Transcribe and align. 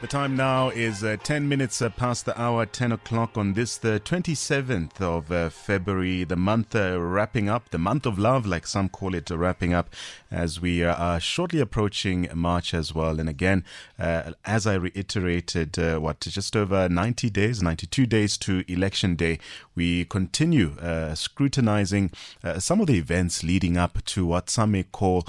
The 0.00 0.06
time 0.06 0.34
now 0.34 0.70
is 0.70 1.04
uh, 1.04 1.18
10 1.22 1.46
minutes 1.46 1.82
uh, 1.82 1.90
past 1.90 2.24
the 2.24 2.40
hour, 2.40 2.64
10 2.64 2.92
o'clock 2.92 3.36
on 3.36 3.52
this, 3.52 3.76
the 3.76 4.00
27th 4.02 4.98
of 4.98 5.30
uh, 5.30 5.50
February, 5.50 6.24
the 6.24 6.36
month 6.36 6.74
uh, 6.74 6.98
wrapping 6.98 7.50
up, 7.50 7.68
the 7.68 7.76
month 7.76 8.06
of 8.06 8.18
love, 8.18 8.46
like 8.46 8.66
some 8.66 8.88
call 8.88 9.14
it, 9.14 9.30
uh, 9.30 9.36
wrapping 9.36 9.74
up 9.74 9.90
as 10.30 10.58
we 10.58 10.82
are 10.82 11.20
shortly 11.20 11.60
approaching 11.60 12.30
March 12.32 12.72
as 12.72 12.94
well. 12.94 13.20
And 13.20 13.28
again, 13.28 13.62
uh, 13.98 14.32
as 14.46 14.66
I 14.66 14.76
reiterated, 14.76 15.76
what, 16.00 16.20
just 16.20 16.56
over 16.56 16.88
90 16.88 17.28
days, 17.28 17.62
92 17.62 18.06
days 18.06 18.38
to 18.38 18.64
election 18.72 19.16
day, 19.16 19.38
we 19.74 20.06
continue 20.06 20.76
scrutinizing 21.14 22.10
some 22.58 22.80
of 22.80 22.86
the 22.86 22.96
events 22.96 23.42
leading 23.42 23.76
up 23.76 24.02
to 24.06 24.24
what 24.24 24.48
some 24.48 24.70
may 24.70 24.84
call 24.84 25.26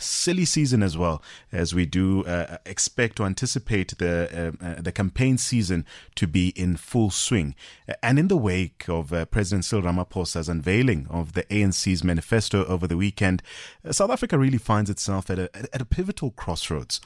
silly 0.00 0.44
season 0.44 0.82
as 0.82 0.98
well, 0.98 1.22
as 1.52 1.74
we 1.74 1.86
do 1.86 2.24
expect 2.66 3.16
to 3.16 3.24
anticipate 3.24 3.96
the 3.98 4.09
uh, 4.10 4.64
uh, 4.64 4.80
the 4.80 4.92
campaign 4.92 5.38
season 5.38 5.84
to 6.14 6.26
be 6.26 6.48
in 6.50 6.76
full 6.76 7.10
swing. 7.10 7.54
And 8.02 8.18
in 8.18 8.28
the 8.28 8.36
wake 8.36 8.88
of 8.88 9.12
uh, 9.12 9.24
President 9.26 9.64
Cyril 9.64 9.84
Ramaphosa's 9.84 10.48
unveiling 10.48 11.06
of 11.10 11.32
the 11.32 11.44
ANC's 11.44 12.04
manifesto 12.04 12.64
over 12.66 12.86
the 12.86 12.96
weekend, 12.96 13.42
uh, 13.84 13.92
South 13.92 14.10
Africa 14.10 14.38
really 14.38 14.58
finds 14.58 14.90
itself 14.90 15.30
at 15.30 15.38
a, 15.38 15.50
at 15.74 15.82
a 15.82 15.84
pivotal 15.84 16.30
crossroads. 16.30 17.00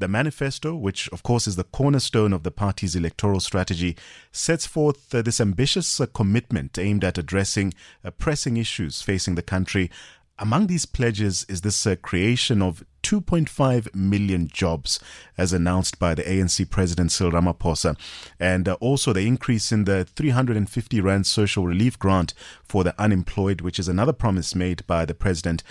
The 0.00 0.06
manifesto, 0.06 0.76
which 0.76 1.08
of 1.08 1.24
course 1.24 1.48
is 1.48 1.56
the 1.56 1.64
cornerstone 1.64 2.32
of 2.32 2.44
the 2.44 2.52
party's 2.52 2.94
electoral 2.94 3.40
strategy, 3.40 3.96
sets 4.30 4.64
forth 4.64 5.12
uh, 5.12 5.22
this 5.22 5.40
ambitious 5.40 6.00
uh, 6.00 6.06
commitment 6.06 6.78
aimed 6.78 7.02
at 7.02 7.18
addressing 7.18 7.74
uh, 8.04 8.12
pressing 8.12 8.56
issues 8.56 9.02
facing 9.02 9.34
the 9.34 9.42
country. 9.42 9.90
Among 10.38 10.68
these 10.68 10.86
pledges 10.86 11.44
is 11.48 11.62
this 11.62 11.84
uh, 11.84 11.96
creation 11.96 12.62
of 12.62 12.84
2.5 13.02 13.94
million 13.94 14.48
jobs, 14.48 15.00
as 15.36 15.52
announced 15.52 15.98
by 15.98 16.14
the 16.14 16.22
ANC 16.22 16.68
President 16.70 17.12
Cyril 17.12 17.32
Ramaphosa, 17.32 17.96
and 18.38 18.68
uh, 18.68 18.74
also 18.80 19.12
the 19.12 19.26
increase 19.26 19.72
in 19.72 19.84
the 19.84 20.04
350 20.04 21.00
Rand 21.00 21.26
social 21.26 21.66
relief 21.66 21.98
grant 21.98 22.34
for 22.62 22.84
the 22.84 22.94
unemployed, 23.00 23.60
which 23.60 23.78
is 23.78 23.88
another 23.88 24.12
promise 24.12 24.54
made 24.54 24.86
by 24.86 25.04
the 25.04 25.14
President. 25.14 25.62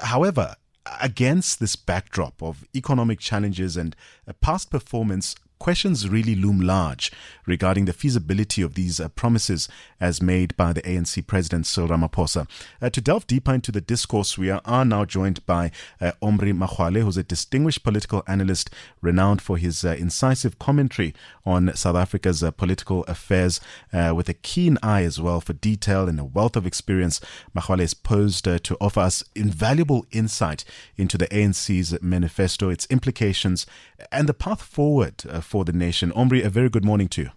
However, 0.00 0.56
against 1.00 1.60
this 1.60 1.76
backdrop 1.76 2.42
of 2.42 2.66
economic 2.74 3.18
challenges 3.18 3.76
and 3.76 3.94
past 4.40 4.70
performance 4.70 5.34
questions 5.58 6.08
really 6.08 6.34
loom 6.34 6.60
large 6.60 7.10
regarding 7.46 7.86
the 7.86 7.92
feasibility 7.92 8.62
of 8.62 8.74
these 8.74 9.00
uh, 9.00 9.08
promises 9.08 9.68
as 10.00 10.22
made 10.22 10.56
by 10.56 10.72
the 10.72 10.82
ANC 10.82 11.26
President 11.26 11.66
Cyril 11.66 11.90
Ramaphosa. 11.90 12.46
Uh, 12.80 12.90
to 12.90 13.00
delve 13.00 13.26
deeper 13.26 13.54
into 13.54 13.72
the 13.72 13.80
discourse, 13.80 14.38
we 14.38 14.50
are, 14.50 14.60
are 14.64 14.84
now 14.84 15.04
joined 15.04 15.44
by 15.46 15.70
uh, 16.00 16.12
Omry 16.22 16.52
Makgoale, 16.52 17.02
who's 17.02 17.16
a 17.16 17.22
distinguished 17.22 17.82
political 17.82 18.22
analyst 18.26 18.70
renowned 19.00 19.42
for 19.42 19.56
his 19.56 19.84
uh, 19.84 19.96
incisive 19.98 20.58
commentary 20.58 21.14
on 21.44 21.74
South 21.74 21.96
Africa's 21.96 22.42
uh, 22.42 22.50
political 22.50 23.02
affairs, 23.04 23.60
uh, 23.92 24.12
with 24.14 24.28
a 24.28 24.34
keen 24.34 24.78
eye 24.82 25.02
as 25.02 25.20
well 25.20 25.40
for 25.40 25.54
detail 25.54 26.08
and 26.08 26.20
a 26.20 26.24
wealth 26.24 26.56
of 26.56 26.66
experience. 26.66 27.20
Makgoale 27.56 27.80
is 27.80 27.94
posed 27.94 28.44
to 28.44 28.76
offer 28.80 29.00
us 29.00 29.24
invaluable 29.34 30.06
insight 30.12 30.64
into 30.96 31.16
the 31.16 31.28
ANC's 31.28 32.00
manifesto, 32.02 32.68
its 32.68 32.86
implications, 32.90 33.66
and 34.12 34.28
the 34.28 34.34
path 34.34 34.62
forward 34.62 35.24
for 35.48 35.64
the 35.64 35.72
nation. 35.72 36.12
Omry, 36.12 36.44
a 36.44 36.50
very 36.50 36.68
good 36.68 36.84
morning 36.84 37.08
to 37.08 37.22
you. 37.22 37.30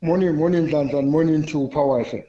Morning, 0.00 0.36
morning, 0.36 0.68
Nhlanhla, 0.68 1.04
morning 1.04 1.44
to 1.46 1.66
Power 1.68 2.04
FM. 2.04 2.24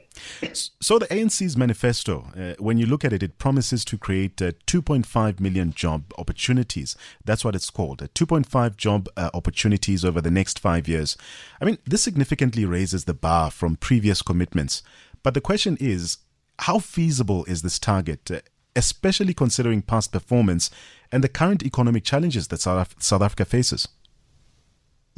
So, 0.80 0.98
the 0.98 1.06
ANC's 1.06 1.56
manifesto, 1.56 2.26
uh, 2.36 2.54
when 2.58 2.78
you 2.78 2.86
look 2.86 3.04
at 3.04 3.12
it, 3.12 3.22
it 3.22 3.38
promises 3.38 3.84
to 3.84 3.96
create 3.96 4.42
uh, 4.42 4.50
2.5 4.66 5.38
million 5.38 5.72
job 5.72 6.12
opportunities. 6.18 6.96
That's 7.24 7.44
what 7.44 7.54
it's 7.54 7.70
called 7.70 8.02
uh, 8.02 8.08
2.5 8.08 8.76
job 8.76 9.08
uh, 9.16 9.30
opportunities 9.34 10.04
over 10.04 10.20
the 10.20 10.32
next 10.32 10.58
five 10.58 10.88
years. 10.88 11.16
I 11.60 11.64
mean, 11.64 11.78
this 11.86 12.02
significantly 12.02 12.64
raises 12.64 13.04
the 13.04 13.14
bar 13.14 13.52
from 13.52 13.76
previous 13.76 14.20
commitments. 14.20 14.82
But 15.22 15.34
the 15.34 15.40
question 15.40 15.76
is 15.78 16.18
how 16.60 16.80
feasible 16.80 17.44
is 17.44 17.62
this 17.62 17.78
target, 17.78 18.28
uh, 18.32 18.40
especially 18.74 19.32
considering 19.32 19.82
past 19.82 20.10
performance 20.10 20.70
and 21.12 21.22
the 21.22 21.28
current 21.28 21.62
economic 21.62 22.02
challenges 22.02 22.48
that 22.48 22.60
South, 22.62 23.00
South 23.00 23.22
Africa 23.22 23.44
faces? 23.44 23.86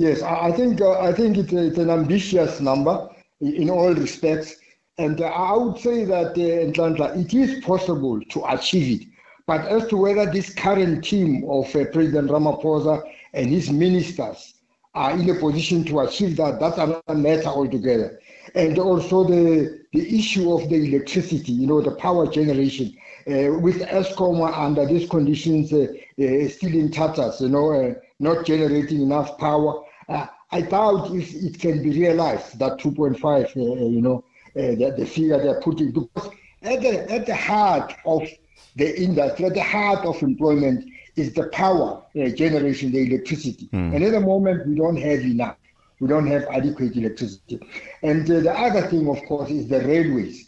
Yes, 0.03 0.21
I 0.21 0.51
think 0.51 0.81
uh, 0.81 0.99
I 0.99 1.13
think 1.13 1.39
it's, 1.39 1.53
it's, 1.53 1.79
an 1.79 1.89
ambitious 1.89 2.61
number 2.61 3.09
in 3.41 3.71
all 3.71 3.95
respects, 3.95 4.57
and 4.99 5.21
uh, 5.21 5.27
I 5.27 5.57
would 5.57 5.79
say 5.79 6.05
that 6.05 6.31
uh, 6.37 7.21
it 7.21 7.33
is 7.33 7.65
possible 7.65 8.21
to 8.21 8.45
achieve 8.47 9.01
it. 9.01 9.09
But 9.47 9.61
as 9.69 9.87
to 9.91 9.97
whether 9.97 10.27
this 10.27 10.53
current 10.55 11.05
team 11.05 11.45
of 11.49 11.67
uh, 11.77 11.85
President 11.93 12.31
Ramaphosa 12.33 13.01
and 13.33 13.47
his 13.47 13.71
ministers 13.71 14.55
are 14.97 15.13
in 15.13 15.31
a 15.31 15.37
position 15.37 15.85
to 15.85 16.01
achieve 16.01 16.37
that, 16.39 16.59
that's 16.59 16.79
another 16.79 17.15
matter 17.15 17.47
altogether. 17.47 18.19
And 18.57 18.81
also 18.81 19.23
the 19.23 19.85
the 19.93 20.19
issue 20.19 20.53
of 20.53 20.69
the 20.69 20.79
electricity, 20.85 21.53
you 21.53 21.69
know, 21.69 21.81
the 21.81 21.95
power 21.95 22.27
generation. 22.27 22.93
Uh, 23.29 23.55
with 23.61 23.81
Eskom 23.83 24.43
under 24.53 24.85
these 24.85 25.09
conditions 25.09 25.73
uh, 25.73 25.87
uh, 26.19 26.49
still 26.49 26.75
in 26.75 26.91
tatters, 26.91 27.41
you 27.41 27.49
know, 27.49 27.95
not 28.19 28.45
generating 28.45 29.01
enough 29.01 29.39
power. 29.39 29.85
Uh, 30.09 30.27
I 30.51 30.61
doubt 30.63 31.15
if 31.15 31.35
it 31.35 31.59
can 31.59 31.83
be 31.83 31.91
realized 31.91 32.59
that 32.59 32.79
2.5, 32.79 33.25
uh, 33.25 33.85
you 33.87 34.01
know, 34.03 34.25
uh, 34.57 34.75
the, 34.75 34.95
the, 34.99 35.07
figure 35.07 35.43
they're 35.43 35.61
putting, 35.61 35.93
because 35.93 36.31
at 36.63 36.81
the, 36.83 37.11
at 37.11 37.27
the 37.27 37.35
heart 37.35 37.95
of 38.05 38.29
the 38.77 39.03
industry, 39.03 39.47
at 39.47 39.55
the 39.55 39.63
heart 39.63 40.05
of 40.05 40.23
employment 40.23 40.85
is 41.17 41.33
the 41.33 41.49
power 41.49 42.03
uh, 42.21 42.29
generation, 42.31 42.93
the 42.93 43.07
electricity. 43.07 43.69
Mm. 43.73 43.95
And 43.95 44.05
at 44.05 44.13
the 44.13 44.21
moment, 44.21 44.67
we 44.67 44.75
don't 44.75 44.97
have 44.97 45.21
enough. 45.21 45.57
We 46.01 46.09
don't 46.09 46.27
have 46.27 46.45
adequate 46.51 46.97
electricity. 46.97 47.61
And 48.03 48.29
uh, 48.31 48.41
the 48.41 48.53
other 48.53 48.83
thing, 48.89 49.09
of 49.09 49.23
course, 49.27 49.51
is 49.51 49.69
the 49.69 49.81
railways. 49.81 50.45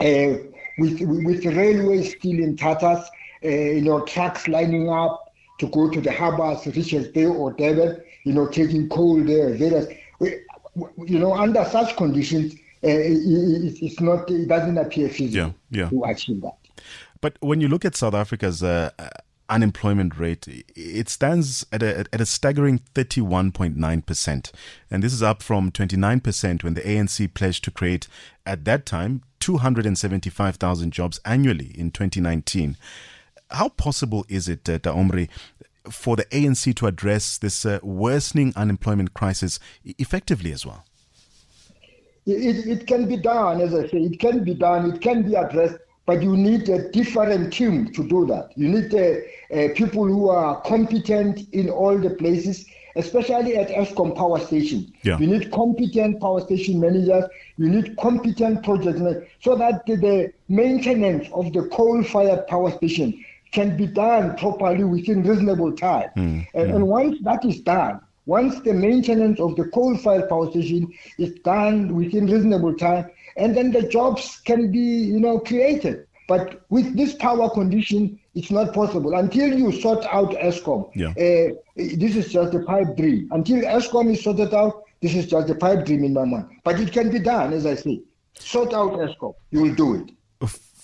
Uh, 0.00 0.48
with, 0.78 1.00
with 1.02 1.44
railways 1.44 2.12
still 2.12 2.38
in 2.38 2.56
tatters, 2.56 3.04
you 3.42 3.82
know, 3.82 4.04
trucks 4.06 4.48
lining 4.48 4.88
up, 4.88 5.30
to 5.60 5.66
go 5.68 5.88
to 5.90 6.00
the 6.00 6.10
harbors, 6.10 6.66
Richards 6.66 7.08
Bay 7.08 7.26
or 7.26 7.52
Durban, 7.52 8.02
you 8.24 8.32
know, 8.32 8.46
taking 8.46 8.88
cold 8.88 9.28
air, 9.28 9.54
various, 9.54 9.86
you 10.20 11.18
know, 11.18 11.34
under 11.34 11.64
such 11.64 11.96
conditions, 11.96 12.54
uh, 12.82 12.88
it, 12.88 13.82
it's 13.82 14.00
not, 14.00 14.30
it 14.30 14.48
doesn't 14.48 14.78
appear 14.78 15.08
feasible 15.08 15.54
yeah, 15.70 15.82
yeah. 15.82 15.88
to 15.90 16.04
achieve 16.04 16.40
that. 16.42 16.56
But 17.20 17.36
when 17.40 17.60
you 17.60 17.68
look 17.68 17.84
at 17.84 17.94
South 17.94 18.14
Africa's 18.14 18.62
uh, 18.62 18.90
unemployment 19.50 20.18
rate, 20.18 20.46
it 20.74 21.08
stands 21.08 21.66
at 21.72 21.82
a, 21.82 22.06
at 22.12 22.20
a 22.20 22.26
staggering 22.26 22.80
31.9%. 22.94 24.52
And 24.90 25.02
this 25.02 25.12
is 25.12 25.22
up 25.22 25.42
from 25.42 25.70
29% 25.70 26.64
when 26.64 26.74
the 26.74 26.80
ANC 26.80 27.34
pledged 27.34 27.64
to 27.64 27.70
create, 27.70 28.08
at 28.46 28.64
that 28.64 28.86
time, 28.86 29.22
275,000 29.40 30.92
jobs 30.92 31.20
annually 31.24 31.74
in 31.76 31.90
2019. 31.90 32.76
How 33.50 33.68
possible 33.70 34.24
is 34.28 34.48
it, 34.48 34.68
uh, 34.68 34.78
Omry, 34.78 35.28
for 35.90 36.16
the 36.16 36.24
ANC 36.26 36.74
to 36.76 36.86
address 36.86 37.38
this 37.38 37.66
uh, 37.66 37.78
worsening 37.82 38.52
unemployment 38.56 39.14
crisis 39.14 39.58
effectively 39.84 40.52
as 40.52 40.64
well? 40.64 40.84
It, 42.26 42.66
it 42.66 42.86
can 42.86 43.08
be 43.08 43.16
done, 43.16 43.60
as 43.60 43.74
I 43.74 43.88
say, 43.88 43.98
it 43.98 44.20
can 44.20 44.44
be 44.44 44.54
done, 44.54 44.92
it 44.92 45.00
can 45.00 45.22
be 45.22 45.34
addressed, 45.34 45.78
but 46.06 46.22
you 46.22 46.36
need 46.36 46.68
a 46.68 46.90
different 46.90 47.52
team 47.52 47.92
to 47.92 48.06
do 48.06 48.26
that. 48.26 48.50
You 48.56 48.68
need 48.68 48.94
uh, 48.94 49.74
people 49.74 50.04
who 50.04 50.28
are 50.28 50.60
competent 50.62 51.48
in 51.52 51.70
all 51.70 51.96
the 51.96 52.10
places, 52.10 52.66
especially 52.96 53.56
at 53.56 53.68
Eskom 53.68 54.14
power 54.14 54.38
station. 54.38 54.92
Yeah. 55.02 55.18
You 55.18 55.26
need 55.26 55.50
competent 55.50 56.20
power 56.20 56.40
station 56.40 56.80
managers, 56.80 57.24
you 57.56 57.68
need 57.68 57.96
competent 57.96 58.62
project 58.64 58.98
managers, 58.98 59.28
so 59.40 59.56
that 59.56 59.86
the 59.86 60.32
maintenance 60.48 61.28
of 61.32 61.52
the 61.52 61.68
coal-fired 61.68 62.46
power 62.48 62.70
station 62.72 63.24
can 63.52 63.76
be 63.76 63.86
done 63.86 64.36
properly 64.36 64.84
within 64.84 65.22
reasonable 65.22 65.72
time. 65.72 66.10
Mm, 66.16 66.46
and, 66.54 66.70
mm. 66.70 66.74
and, 66.76 66.86
once 66.86 67.18
that 67.22 67.44
is 67.44 67.60
done, 67.60 68.00
once 68.26 68.60
the 68.60 68.72
maintenance 68.72 69.40
of 69.40 69.56
the 69.56 69.64
coal-fired 69.64 70.28
power 70.28 70.50
station 70.50 70.92
is 71.18 71.34
done 71.40 71.94
within 71.94 72.26
reasonable 72.26 72.74
time, 72.74 73.10
and 73.36 73.56
then 73.56 73.72
the 73.72 73.82
jobs 73.82 74.40
can 74.44 74.70
be, 74.70 74.78
you 74.78 75.18
know, 75.18 75.38
created. 75.38 76.06
But 76.28 76.62
with 76.70 76.96
this 76.96 77.14
power 77.14 77.50
condition, 77.50 78.20
it's 78.36 78.52
not 78.52 78.72
possible 78.72 79.14
until 79.14 79.58
you 79.58 79.72
sort 79.72 80.04
out 80.06 80.30
Eskom. 80.30 80.88
Yeah. 80.94 81.08
Uh, 81.08 81.56
this 81.74 82.14
is 82.14 82.32
just 82.32 82.54
a 82.54 82.60
pipe 82.60 82.96
dream. 82.96 83.28
Until 83.32 83.62
Eskom 83.62 84.12
is 84.12 84.22
sorted 84.22 84.54
out, 84.54 84.84
this 85.00 85.14
is 85.16 85.26
just 85.26 85.50
a 85.50 85.56
pipe 85.56 85.86
dream 85.86 86.04
in 86.04 86.12
my 86.12 86.24
mind. 86.24 86.48
But 86.62 86.78
it 86.78 86.92
can 86.92 87.10
be 87.10 87.18
done, 87.18 87.52
as 87.52 87.66
I 87.66 87.74
say. 87.74 88.00
Sort 88.34 88.72
out 88.72 88.92
Eskom, 88.92 89.34
you 89.50 89.62
will 89.62 89.74
do 89.74 89.94
it 89.96 90.12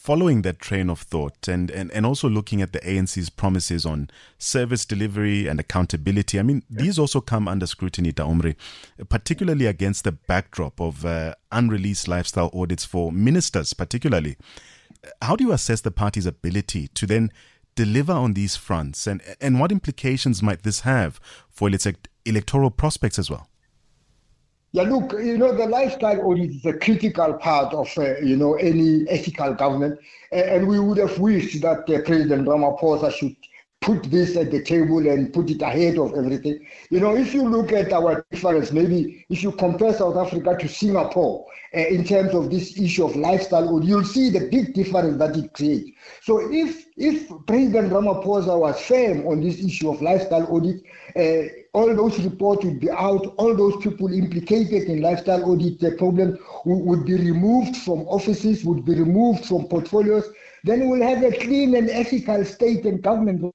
following 0.06 0.42
that 0.42 0.60
train 0.60 0.88
of 0.88 1.00
thought 1.00 1.48
and, 1.48 1.68
and, 1.68 1.90
and 1.90 2.06
also 2.06 2.28
looking 2.28 2.62
at 2.62 2.72
the 2.72 2.78
ANC's 2.78 3.28
promises 3.28 3.84
on 3.84 4.08
service 4.38 4.84
delivery 4.84 5.48
and 5.48 5.58
accountability, 5.58 6.38
I 6.38 6.44
mean, 6.44 6.62
yeah. 6.70 6.82
these 6.82 6.96
also 6.96 7.20
come 7.20 7.48
under 7.48 7.66
scrutiny, 7.66 8.12
Daomri, 8.12 8.54
particularly 9.08 9.66
against 9.66 10.04
the 10.04 10.12
backdrop 10.12 10.80
of 10.80 11.04
uh, 11.04 11.34
unreleased 11.50 12.06
lifestyle 12.06 12.52
audits 12.54 12.84
for 12.84 13.10
ministers, 13.10 13.74
particularly. 13.74 14.36
How 15.22 15.34
do 15.34 15.42
you 15.42 15.50
assess 15.50 15.80
the 15.80 15.90
party's 15.90 16.26
ability 16.26 16.86
to 16.94 17.04
then 17.04 17.32
deliver 17.74 18.12
on 18.12 18.34
these 18.34 18.54
fronts, 18.54 19.08
and, 19.08 19.20
and 19.40 19.58
what 19.58 19.72
implications 19.72 20.40
might 20.40 20.62
this 20.62 20.80
have 20.82 21.18
for 21.50 21.68
its 21.68 21.84
electoral 22.24 22.70
prospects 22.70 23.18
as 23.18 23.28
well? 23.28 23.48
Yeah, 24.76 24.82
look, 24.82 25.14
you 25.14 25.38
know, 25.38 25.56
the 25.56 25.64
lifestyle 25.64 26.20
audit 26.20 26.50
is 26.50 26.66
a 26.66 26.74
critical 26.74 27.32
part 27.32 27.72
of, 27.72 27.90
uh, 27.96 28.18
you 28.18 28.36
know, 28.36 28.56
any 28.56 29.08
ethical 29.08 29.54
government. 29.54 29.98
And 30.32 30.68
we 30.68 30.78
would 30.78 30.98
have 30.98 31.18
wished 31.18 31.62
that 31.62 31.88
uh, 31.88 32.02
President 32.02 32.46
Ramaphosa 32.46 33.10
should 33.10 33.34
put 33.86 34.02
this 34.10 34.36
at 34.36 34.50
the 34.50 34.60
table 34.60 34.98
and 35.08 35.32
put 35.32 35.48
it 35.48 35.62
ahead 35.62 35.96
of 35.96 36.12
everything. 36.14 36.58
You 36.90 36.98
know, 36.98 37.16
if 37.16 37.32
you 37.32 37.48
look 37.48 37.70
at 37.72 37.92
our 37.92 38.26
difference, 38.32 38.72
maybe 38.72 39.24
if 39.30 39.44
you 39.44 39.52
compare 39.52 39.94
South 39.94 40.16
Africa 40.16 40.56
to 40.58 40.68
Singapore 40.68 41.46
uh, 41.72 41.78
in 41.78 42.04
terms 42.04 42.34
of 42.34 42.50
this 42.50 42.76
issue 42.80 43.04
of 43.04 43.14
lifestyle 43.14 43.68
audit, 43.68 43.88
you'll 43.88 44.04
see 44.04 44.28
the 44.30 44.48
big 44.50 44.74
difference 44.74 45.18
that 45.18 45.36
it 45.36 45.52
creates. 45.54 45.90
So 46.22 46.52
if 46.52 46.84
if 46.96 47.28
President 47.46 47.92
Ramaphosa 47.92 48.58
was 48.58 48.80
firm 48.80 49.24
on 49.26 49.40
this 49.40 49.62
issue 49.62 49.88
of 49.90 50.02
lifestyle 50.02 50.46
audit, 50.50 50.82
uh, 51.14 51.48
all 51.72 51.94
those 51.94 52.18
reports 52.24 52.64
would 52.64 52.80
be 52.80 52.90
out, 52.90 53.34
all 53.36 53.54
those 53.54 53.76
people 53.84 54.12
implicated 54.12 54.88
in 54.88 55.00
lifestyle 55.00 55.44
audit 55.44 55.78
the 55.78 55.92
problem 55.92 56.38
would 56.64 57.04
be 57.04 57.14
removed 57.14 57.76
from 57.76 58.00
offices, 58.08 58.64
would 58.64 58.84
be 58.84 58.94
removed 58.94 59.46
from 59.46 59.68
portfolios. 59.68 60.24
Then 60.66 60.88
we'll 60.88 61.06
have 61.06 61.22
a 61.22 61.32
clean 61.44 61.74
and 61.76 61.88
ethical 61.88 62.44
state 62.44 62.84
and 62.84 63.02
government. 63.02 63.54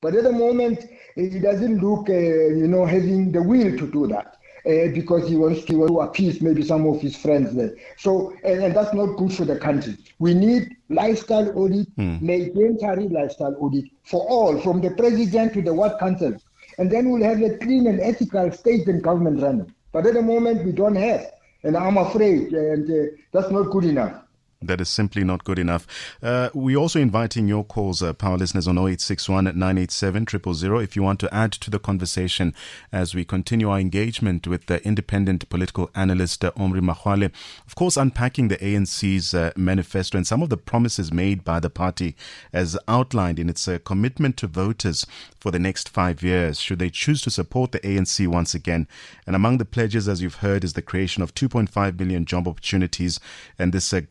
But 0.00 0.14
at 0.14 0.24
the 0.24 0.32
moment, 0.32 0.78
it 1.16 1.42
doesn't 1.42 1.78
look, 1.86 2.08
uh, 2.08 2.12
you 2.12 2.68
know, 2.68 2.84
having 2.86 3.32
the 3.32 3.42
will 3.42 3.76
to 3.78 3.86
do 3.90 4.06
that. 4.08 4.36
Uh, 4.66 4.92
because 4.92 5.26
he 5.26 5.36
wants 5.36 5.64
to, 5.64 5.86
to 5.88 6.00
appease 6.00 6.42
maybe 6.42 6.62
some 6.62 6.86
of 6.86 7.00
his 7.00 7.16
friends 7.16 7.54
there. 7.54 7.74
So, 7.96 8.34
and, 8.44 8.62
and, 8.62 8.76
that's 8.76 8.92
not 8.92 9.16
good 9.16 9.32
for 9.32 9.46
the 9.46 9.58
country. 9.58 9.96
We 10.18 10.34
need 10.34 10.76
lifestyle 10.90 11.48
audit, 11.58 11.88
mm. 11.96 12.20
mandatory 12.20 13.08
lifestyle 13.08 13.56
audit 13.58 13.86
for 14.04 14.20
all, 14.28 14.60
from 14.60 14.82
the 14.82 14.90
president 14.90 15.54
to 15.54 15.62
the 15.62 15.72
ward 15.72 15.98
council 15.98 16.36
and 16.80 16.90
then 16.90 17.10
we'll 17.10 17.22
have 17.22 17.42
a 17.42 17.58
clean 17.58 17.86
and 17.86 18.00
ethical 18.00 18.50
state 18.52 18.88
and 18.88 19.02
government 19.02 19.42
running. 19.42 19.72
But 19.92 20.06
at 20.06 20.14
the 20.14 20.22
moment, 20.22 20.64
we 20.64 20.72
don't 20.72 20.96
have. 20.96 21.30
And 21.62 21.76
I'm 21.76 21.98
afraid, 21.98 22.52
and 22.52 22.90
uh, 22.90 23.10
that's 23.32 23.50
not 23.50 23.64
good 23.64 23.84
enough. 23.84 24.22
That 24.62 24.82
is 24.82 24.90
simply 24.90 25.24
not 25.24 25.44
good 25.44 25.58
enough. 25.58 25.86
Uh, 26.22 26.50
we're 26.52 26.76
also 26.76 27.00
inviting 27.00 27.48
your 27.48 27.64
calls, 27.64 28.02
uh, 28.02 28.12
power 28.12 28.36
listeners, 28.36 28.68
on 28.68 28.76
0861 28.76 29.44
987 29.44 30.26
000 30.54 30.78
if 30.80 30.94
you 30.94 31.02
want 31.02 31.18
to 31.20 31.34
add 31.34 31.52
to 31.52 31.70
the 31.70 31.78
conversation 31.78 32.54
as 32.92 33.14
we 33.14 33.24
continue 33.24 33.70
our 33.70 33.80
engagement 33.80 34.46
with 34.46 34.66
the 34.66 34.86
independent 34.86 35.48
political 35.48 35.90
analyst 35.94 36.44
uh, 36.44 36.52
Omry 36.58 36.82
Makgoale. 36.82 37.32
Of 37.66 37.74
course, 37.74 37.96
unpacking 37.96 38.48
the 38.48 38.58
ANC's 38.58 39.32
uh, 39.32 39.52
manifesto 39.56 40.18
and 40.18 40.26
some 40.26 40.42
of 40.42 40.50
the 40.50 40.58
promises 40.58 41.10
made 41.10 41.42
by 41.42 41.58
the 41.58 41.70
party 41.70 42.14
as 42.52 42.76
outlined 42.86 43.38
in 43.38 43.48
its 43.48 43.66
uh, 43.66 43.78
commitment 43.82 44.36
to 44.36 44.46
voters 44.46 45.06
for 45.38 45.50
the 45.50 45.58
next 45.58 45.88
five 45.88 46.22
years, 46.22 46.60
should 46.60 46.80
they 46.80 46.90
choose 46.90 47.22
to 47.22 47.30
support 47.30 47.72
the 47.72 47.80
ANC 47.80 48.26
once 48.28 48.54
again. 48.54 48.86
And 49.26 49.34
among 49.34 49.56
the 49.56 49.64
pledges, 49.64 50.06
as 50.06 50.20
you've 50.20 50.36
heard, 50.36 50.64
is 50.64 50.74
the 50.74 50.82
creation 50.82 51.22
of 51.22 51.34
2.5 51.34 51.98
million 51.98 52.26
job 52.26 52.46
opportunities 52.46 53.18
and 53.58 53.72
this 53.72 53.90
uh, 53.94 54.02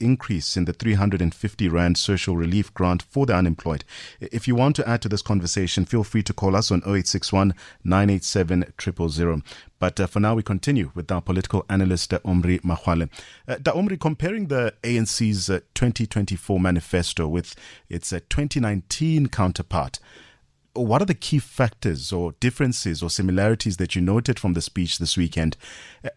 increase 0.00 0.56
in 0.56 0.64
the 0.64 0.72
350 0.72 1.68
Rand 1.68 1.98
social 1.98 2.36
relief 2.36 2.72
grant 2.74 3.02
for 3.02 3.26
the 3.26 3.34
unemployed. 3.34 3.84
If 4.20 4.48
you 4.48 4.54
want 4.54 4.76
to 4.76 4.88
add 4.88 5.02
to 5.02 5.08
this 5.08 5.22
conversation, 5.22 5.84
feel 5.84 6.04
free 6.04 6.22
to 6.24 6.32
call 6.32 6.56
us 6.56 6.70
on 6.70 6.80
0861 6.80 7.54
987 7.84 8.64
000. 9.08 9.42
But 9.78 10.00
uh, 10.00 10.06
for 10.06 10.20
now, 10.20 10.34
we 10.34 10.42
continue 10.42 10.90
with 10.94 11.10
our 11.12 11.20
political 11.20 11.66
analyst, 11.68 12.14
uh, 12.14 12.20
Omry 12.24 12.60
Makgoale. 12.62 13.10
Uh, 13.46 13.56
da 13.60 13.72
Omry, 13.72 13.98
comparing 13.98 14.46
the 14.46 14.74
ANC's 14.82 15.50
uh, 15.50 15.60
2024 15.74 16.58
manifesto 16.58 17.28
with 17.28 17.54
its 17.88 18.12
uh, 18.12 18.20
2019 18.30 19.28
counterpart, 19.28 19.98
what 20.74 21.00
are 21.00 21.06
the 21.06 21.14
key 21.14 21.38
factors 21.38 22.12
or 22.12 22.32
differences 22.40 23.02
or 23.02 23.10
similarities 23.10 23.76
that 23.76 23.94
you 23.94 24.02
noted 24.02 24.38
from 24.38 24.54
the 24.54 24.60
speech 24.60 24.98
this 24.98 25.16
weekend? 25.16 25.56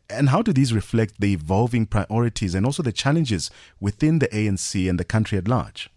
And 0.10 0.30
how 0.30 0.42
do 0.42 0.52
these 0.52 0.74
reflect 0.74 1.20
the 1.20 1.34
evolving 1.34 1.86
priorities 1.86 2.56
and 2.56 2.66
also 2.66 2.84
the 2.84 2.92
challenges 2.92 3.52
within 3.80 4.20
the 4.20 4.28
ANC 4.30 4.90
and 4.90 5.00
the 5.00 5.06
country 5.06 5.38
at 5.38 5.48
large? 5.48 5.90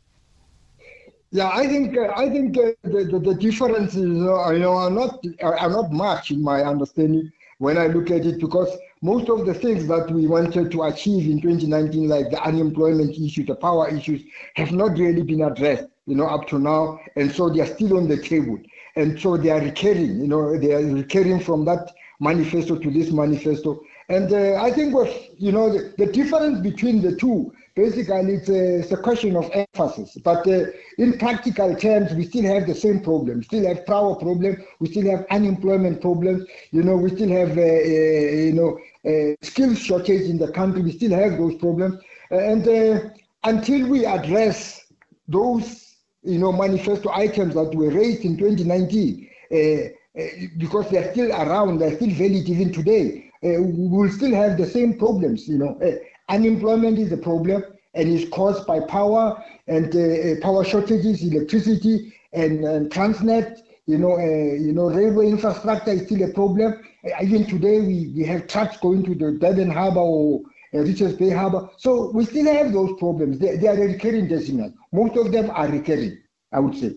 Yeah, 1.32 1.48
I 1.48 1.68
think 1.68 1.96
uh, 1.96 2.12
I 2.16 2.28
think 2.28 2.58
uh, 2.58 2.72
the, 2.82 3.04
the, 3.04 3.18
the, 3.20 3.34
differences 3.34 3.94
you 3.94 4.08
know 4.08 4.32
are 4.32 4.90
not 4.90 5.24
are 5.40 5.70
not 5.70 5.92
much 5.92 6.32
in 6.32 6.42
my 6.42 6.62
understanding 6.62 7.30
when 7.58 7.78
I 7.78 7.86
look 7.86 8.10
at 8.10 8.26
it 8.26 8.40
because 8.40 8.76
most 9.00 9.28
of 9.28 9.46
the 9.46 9.54
things 9.54 9.86
that 9.86 10.10
we 10.10 10.26
wanted 10.26 10.72
to 10.72 10.82
achieve 10.82 11.30
in 11.30 11.40
2019, 11.40 12.08
like 12.08 12.30
the 12.30 12.42
unemployment 12.42 13.16
issue, 13.16 13.44
the 13.44 13.54
power 13.54 13.88
issues, 13.88 14.22
have 14.56 14.72
not 14.72 14.98
really 14.98 15.22
been 15.22 15.42
addressed 15.42 15.86
you 16.06 16.14
know, 16.14 16.26
up 16.26 16.48
to 16.48 16.58
now. 16.58 16.98
And 17.16 17.30
so 17.30 17.48
they 17.48 17.60
are 17.60 17.66
still 17.66 17.96
on 17.96 18.08
the 18.08 18.20
table. 18.20 18.58
And 18.96 19.20
so 19.20 19.36
they 19.36 19.50
are 19.50 19.60
recurring, 19.60 20.20
you 20.20 20.26
know, 20.26 20.58
they 20.58 20.72
are 20.72 20.84
recurring 20.84 21.40
from 21.40 21.64
that 21.66 21.92
manifesto 22.20 22.76
to 22.76 22.90
this 22.90 23.10
manifesto. 23.10 23.80
And 24.08 24.32
uh, 24.32 24.60
I 24.60 24.72
think 24.72 24.92
what, 24.92 25.08
you 25.40 25.52
know, 25.52 25.72
the, 25.72 25.94
the, 25.96 26.06
difference 26.06 26.58
between 26.60 27.00
the 27.00 27.14
two, 27.14 27.52
basically 27.76 28.34
it's 28.34 28.48
a, 28.48 28.80
it's 28.80 28.90
a 28.90 28.96
question 28.96 29.36
of 29.36 29.48
emphasis. 29.54 30.18
But 30.24 30.46
uh, 30.48 30.64
in 30.98 31.16
practical 31.16 31.76
terms, 31.76 32.12
we 32.14 32.26
still 32.26 32.42
have 32.52 32.66
the 32.66 32.74
same 32.74 33.00
problem. 33.00 33.38
We 33.38 33.44
still 33.44 33.68
have 33.68 33.86
power 33.86 34.16
problem. 34.16 34.56
We 34.80 34.88
still 34.90 35.08
have 35.10 35.26
unemployment 35.30 36.00
problems. 36.00 36.48
You 36.72 36.82
know, 36.82 36.96
we 36.96 37.10
still 37.10 37.28
have, 37.28 37.56
uh, 37.56 37.60
uh 37.60 37.64
you 37.64 38.52
know, 38.52 38.78
uh, 39.06 39.36
skills 39.42 39.78
shortage 39.78 40.28
in 40.28 40.38
the 40.38 40.50
country. 40.50 40.82
We 40.82 40.92
still 40.92 41.12
have 41.12 41.38
those 41.38 41.54
problems. 41.54 42.02
and 42.30 42.66
uh, 42.66 43.10
until 43.44 43.88
we 43.88 44.04
address 44.04 44.86
those 45.28 45.89
you 46.22 46.38
know, 46.38 46.52
manifesto 46.52 47.10
items 47.10 47.54
that 47.54 47.74
were 47.74 47.90
raised 47.90 48.24
in 48.24 48.36
2019, 48.36 49.28
uh, 49.52 49.56
uh, 49.56 50.26
because 50.58 50.90
they're 50.90 51.10
still 51.12 51.30
around, 51.32 51.78
they're 51.78 51.94
still 51.96 52.10
valid 52.10 52.48
even 52.48 52.72
today, 52.72 53.30
uh, 53.44 53.56
we'll 53.58 54.10
still 54.10 54.34
have 54.34 54.58
the 54.58 54.66
same 54.66 54.98
problems. 54.98 55.48
You 55.48 55.58
know, 55.58 55.78
uh, 55.82 55.96
unemployment 56.28 56.98
is 56.98 57.12
a 57.12 57.16
problem 57.16 57.64
and 57.94 58.08
is 58.08 58.28
caused 58.30 58.66
by 58.66 58.80
power 58.80 59.42
and 59.66 59.94
uh, 59.94 59.98
uh, 59.98 60.40
power 60.42 60.64
shortages, 60.64 61.22
electricity 61.22 62.12
and, 62.32 62.64
and 62.64 62.90
Transnet. 62.90 63.58
You 63.86 63.98
know, 63.98 64.18
you 64.18 64.72
know, 64.72 64.88
railway 64.90 65.28
infrastructure 65.28 65.90
is 65.90 66.02
still 66.02 66.22
a 66.22 66.32
problem. 66.32 66.80
even 67.20 67.44
today, 67.46 67.80
we, 67.80 68.12
we 68.14 68.24
have 68.24 68.46
trucks 68.46 68.76
going 68.76 69.02
to 69.04 69.14
the 69.16 69.32
Durban 69.40 69.70
Harbour 69.70 70.00
or 70.00 70.42
uh, 70.74 70.78
Richards 70.78 71.14
Bay 71.14 71.30
Harbor. 71.30 71.68
So 71.76 72.10
we 72.12 72.24
still 72.24 72.52
have 72.52 72.72
those 72.72 72.98
problems. 72.98 73.38
They, 73.38 73.56
they 73.56 73.68
are 73.68 73.76
recurring 73.76 74.28
decimal. 74.28 74.72
Most 74.92 75.16
of 75.16 75.32
them 75.32 75.50
are 75.50 75.68
recurring, 75.68 76.18
I 76.52 76.60
would 76.60 76.76
say. 76.76 76.94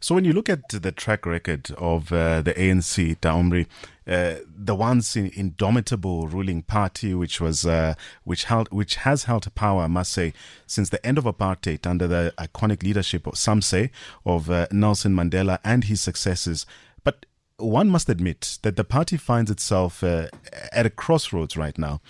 So 0.00 0.14
when 0.14 0.24
you 0.24 0.32
look 0.32 0.48
at 0.48 0.68
the 0.68 0.92
track 0.92 1.24
record 1.26 1.70
of 1.78 2.12
uh, 2.12 2.42
the 2.42 2.54
ANC, 2.54 3.18
Daomri, 3.20 3.66
uh, 4.06 4.44
the 4.48 4.74
once 4.74 5.14
indomitable 5.14 6.26
ruling 6.26 6.62
party, 6.62 7.14
which 7.14 7.40
was 7.40 7.64
uh, 7.64 7.94
which 8.24 8.44
held 8.44 8.68
which 8.72 8.96
has 8.96 9.24
held 9.24 9.52
power, 9.54 9.82
I 9.82 9.86
must 9.86 10.12
say, 10.12 10.32
since 10.66 10.88
the 10.88 11.04
end 11.06 11.18
of 11.18 11.24
apartheid 11.24 11.86
under 11.86 12.08
the 12.08 12.34
iconic 12.36 12.82
leadership, 12.82 13.26
of 13.26 13.38
some 13.38 13.62
say, 13.62 13.92
of 14.26 14.50
uh, 14.50 14.66
Nelson 14.72 15.14
Mandela 15.14 15.58
and 15.64 15.84
his 15.84 16.00
successors. 16.00 16.66
But 17.04 17.26
one 17.58 17.88
must 17.88 18.08
admit 18.08 18.58
that 18.62 18.74
the 18.74 18.84
party 18.84 19.16
finds 19.16 19.50
itself 19.50 20.02
uh, 20.02 20.26
at 20.72 20.86
a 20.86 20.90
crossroads 20.90 21.56
right 21.56 21.78
now 21.78 22.00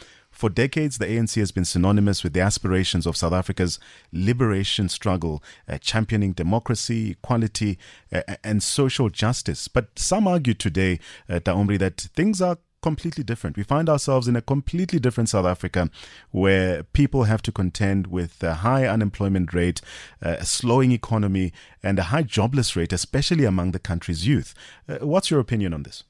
for 0.42 0.50
decades, 0.50 0.98
the 0.98 1.06
ANC 1.06 1.36
has 1.36 1.52
been 1.52 1.64
synonymous 1.64 2.24
with 2.24 2.32
the 2.32 2.40
aspirations 2.40 3.06
of 3.06 3.16
South 3.16 3.32
Africa's 3.32 3.78
liberation 4.12 4.88
struggle, 4.88 5.40
uh, 5.68 5.78
championing 5.78 6.32
democracy, 6.32 7.12
equality, 7.12 7.78
uh, 8.12 8.22
and 8.42 8.60
social 8.60 9.08
justice. 9.08 9.68
But 9.68 9.96
some 9.96 10.26
argue 10.26 10.54
today, 10.54 10.98
uh, 11.28 11.34
Daomri, 11.34 11.78
that 11.78 12.08
things 12.16 12.42
are 12.42 12.58
completely 12.82 13.22
different. 13.22 13.56
We 13.56 13.62
find 13.62 13.88
ourselves 13.88 14.26
in 14.26 14.34
a 14.34 14.42
completely 14.42 14.98
different 14.98 15.28
South 15.28 15.46
Africa 15.46 15.88
where 16.32 16.82
people 16.82 17.22
have 17.22 17.42
to 17.42 17.52
contend 17.52 18.08
with 18.08 18.42
a 18.42 18.54
high 18.54 18.84
unemployment 18.88 19.54
rate, 19.54 19.80
uh, 20.20 20.38
a 20.40 20.44
slowing 20.44 20.90
economy, 20.90 21.52
and 21.84 22.00
a 22.00 22.10
high 22.14 22.24
jobless 22.24 22.74
rate, 22.74 22.92
especially 22.92 23.44
among 23.44 23.70
the 23.70 23.78
country's 23.78 24.26
youth. 24.26 24.54
Uh, 24.88 25.06
what's 25.06 25.30
your 25.30 25.38
opinion 25.38 25.72
on 25.72 25.84
this? 25.84 26.02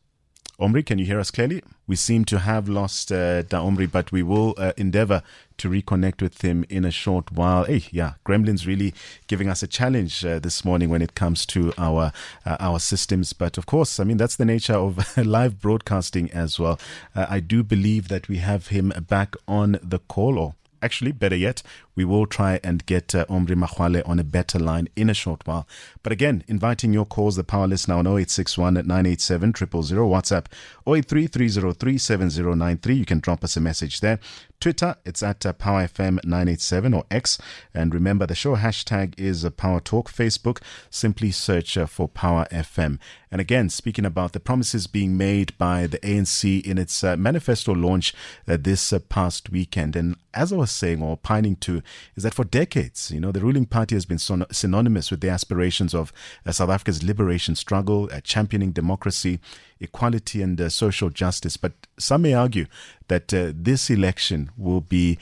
Omry, 0.61 0.85
can 0.85 0.99
you 0.99 1.07
hear 1.07 1.19
us 1.19 1.31
clearly? 1.31 1.63
We 1.87 1.97
seem 1.97 2.25
to 2.27 2.39
have 2.41 2.69
lost 2.69 3.11
uh, 3.11 3.43
Da 3.43 3.63
Omry, 3.65 3.91
but 3.91 4.13
we 4.13 4.23
will 4.23 4.55
uh, 4.59 4.73
endeavor 4.77 5.23
to 5.57 5.71
reconnect 5.71 6.21
with 6.21 6.43
him 6.43 6.65
in 6.69 6.85
a 6.85 6.91
short 6.91 7.33
while. 7.33 7.65
Hey, 7.65 7.85
yeah, 7.91 8.15
Gremlin's 8.25 8.67
really 8.67 8.93
giving 9.29 9.49
us 9.49 9.63
a 9.63 9.67
challenge 9.67 10.25
uh, 10.25 10.39
this 10.39 10.63
morning 10.65 10.91
when 10.91 11.01
it 11.01 11.15
comes 11.15 11.47
to 11.47 11.73
our 11.79 12.13
uh, 12.45 12.57
our 12.61 12.79
systems. 12.79 13.33
But 13.33 13.57
of 13.57 13.65
course, 13.65 13.99
I 13.99 14.05
mean 14.05 14.19
that's 14.19 14.37
the 14.37 14.45
nature 14.45 14.75
of 14.75 15.17
live 15.27 15.59
broadcasting 15.61 16.31
as 16.33 16.59
well. 16.59 16.79
Uh, 17.15 17.27
I 17.29 17.41
do 17.41 17.63
believe 17.63 18.09
that 18.09 18.29
we 18.29 18.37
have 18.37 18.69
him 18.69 18.93
back 19.09 19.35
on 19.49 19.79
the 19.83 20.01
call, 20.01 20.39
or 20.39 20.55
actually, 20.83 21.13
better 21.13 21.37
yet, 21.37 21.63
we 21.95 22.05
will 22.05 22.27
try 22.27 22.61
and 22.65 22.85
get 22.87 23.15
uh, 23.15 23.25
Omry 23.27 23.57
Makgoale 23.57 24.09
on 24.09 24.19
a 24.19 24.25
better 24.25 24.59
line 24.59 24.89
in 24.97 25.11
a 25.11 25.15
short 25.15 25.47
while. 25.47 25.69
But 26.03 26.13
again, 26.13 26.45
inviting 26.49 26.93
your 26.93 27.07
calls, 27.07 27.37
the 27.37 27.45
power 27.45 27.67
list 27.67 27.89
now 27.89 27.99
on 27.99 28.07
0861 28.07 28.75
987 28.75 29.55
000, 29.55 29.69
WhatsApp 30.09 30.47
0833037093. 30.87 32.97
You 32.97 33.05
can 33.05 33.21
drop 33.21 33.45
us 33.45 33.57
a 33.57 33.61
message 33.61 34.01
there. 34.01 34.19
Twitter, 34.63 34.95
it's 35.05 35.25
at 35.25 35.45
uh, 35.45 35.53
PowerFM987 35.53 36.97
or 36.97 37.05
X. 37.11 37.37
And 37.75 37.93
remember, 37.93 38.27
the 38.27 38.37
show 38.37 38.57
hashtag 38.57 39.19
is 39.19 39.45
uh, 39.45 39.51
Power 39.51 39.81
Talk. 39.81 40.11
Facebook, 40.11 40.63
simply 40.89 41.33
search 41.33 41.77
uh, 41.77 41.87
for 41.87 42.09
Power 42.09 42.47
FM. 42.53 43.01
And 43.33 43.41
again, 43.41 43.71
speaking 43.71 44.05
about 44.05 44.33
the 44.33 44.41
promises 44.41 44.87
being 44.87 45.17
made 45.17 45.57
by 45.59 45.87
the 45.87 45.99
ANC 45.99 46.65
in 46.65 46.79
its 46.79 47.03
uh, 47.03 47.17
manifesto 47.17 47.75
launch 47.75 48.15
uh, 48.47 48.57
this 48.61 48.93
uh, 48.93 49.01
past 49.01 49.51
weekend. 49.51 49.97
And 49.97 50.17
as 50.35 50.53
I 50.53 50.57
was 50.57 50.71
saying 50.73 51.03
or 51.03 51.17
pining 51.17 51.57
to, 51.57 51.83
is 52.17 52.23
that 52.23 52.35
for 52.35 52.45
decades, 52.45 53.11
you 53.11 53.21
know, 53.21 53.33
the 53.33 53.41
ruling 53.41 53.67
party 53.67 53.95
has 53.95 54.05
been 54.05 54.19
son- 54.19 54.47
synonymous 54.51 55.11
with 55.11 55.21
the 55.21 55.29
aspirations 55.29 55.95
of 55.95 56.13
uh, 56.47 56.53
South 56.53 56.71
Africa's 56.71 57.03
liberation 57.03 57.55
struggle, 57.55 58.09
uh, 58.13 58.21
championing 58.21 58.73
democracy, 58.73 59.41
equality, 59.81 60.43
and 60.43 60.61
uh, 60.61 60.69
social 60.69 61.11
justice. 61.11 61.57
But 61.57 61.73
some 61.99 62.23
may 62.23 62.35
argue 62.35 62.67
that 63.09 63.33
uh, 63.33 63.53
this 63.55 63.91
election 63.91 64.51
will 64.57 64.81
be 64.81 65.19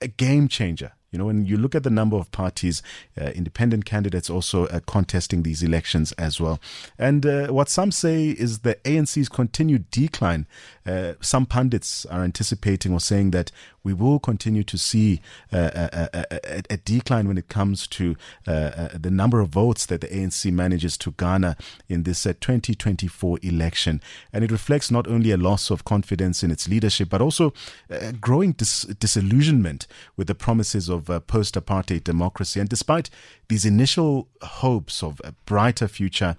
a 0.00 0.08
game 0.08 0.48
changer 0.48 0.92
you 1.16 1.18
know, 1.18 1.26
when 1.28 1.46
you 1.46 1.56
look 1.56 1.74
at 1.74 1.82
the 1.82 1.88
number 1.88 2.18
of 2.18 2.30
parties, 2.30 2.82
uh, 3.18 3.30
independent 3.30 3.86
candidates 3.86 4.28
also 4.28 4.66
uh, 4.66 4.80
contesting 4.86 5.44
these 5.44 5.62
elections 5.62 6.12
as 6.12 6.38
well. 6.38 6.60
And 6.98 7.24
uh, 7.24 7.46
what 7.46 7.70
some 7.70 7.90
say 7.90 8.28
is 8.28 8.58
the 8.58 8.74
ANC's 8.84 9.30
continued 9.30 9.90
decline. 9.90 10.46
Uh, 10.84 11.14
some 11.22 11.46
pundits 11.46 12.04
are 12.06 12.22
anticipating 12.22 12.92
or 12.92 13.00
saying 13.00 13.30
that 13.30 13.50
we 13.82 13.94
will 13.94 14.18
continue 14.18 14.64
to 14.64 14.76
see 14.76 15.20
uh, 15.52 15.70
a, 15.72 16.26
a, 16.32 16.62
a, 16.70 16.76
decline 16.78 17.28
when 17.28 17.38
it 17.38 17.48
comes 17.48 17.86
to 17.86 18.16
uh, 18.44 18.88
the 18.94 19.12
number 19.12 19.38
of 19.38 19.50
votes 19.50 19.86
that 19.86 20.00
the 20.00 20.08
ANC 20.08 20.52
manages 20.52 20.98
to 20.98 21.12
garner 21.12 21.54
in 21.88 22.02
this 22.02 22.24
2024 22.24 23.38
election. 23.42 24.02
And 24.32 24.42
it 24.42 24.50
reflects 24.50 24.90
not 24.90 25.06
only 25.06 25.30
a 25.30 25.36
loss 25.36 25.70
of 25.70 25.84
confidence 25.84 26.42
in 26.42 26.50
its 26.50 26.68
leadership, 26.68 27.08
but 27.08 27.22
also 27.22 27.52
a 27.88 28.12
growing 28.12 28.52
dis- 28.52 28.82
disillusionment 28.98 29.86
with 30.16 30.26
the 30.26 30.34
promises 30.34 30.88
of 30.88 31.05
uh, 31.08 31.20
post 31.20 31.54
apartheid 31.54 32.04
democracy. 32.04 32.60
And 32.60 32.68
despite 32.68 33.10
these 33.48 33.64
initial 33.64 34.28
hopes 34.42 35.02
of 35.02 35.20
a 35.24 35.32
brighter 35.44 35.88
future, 35.88 36.36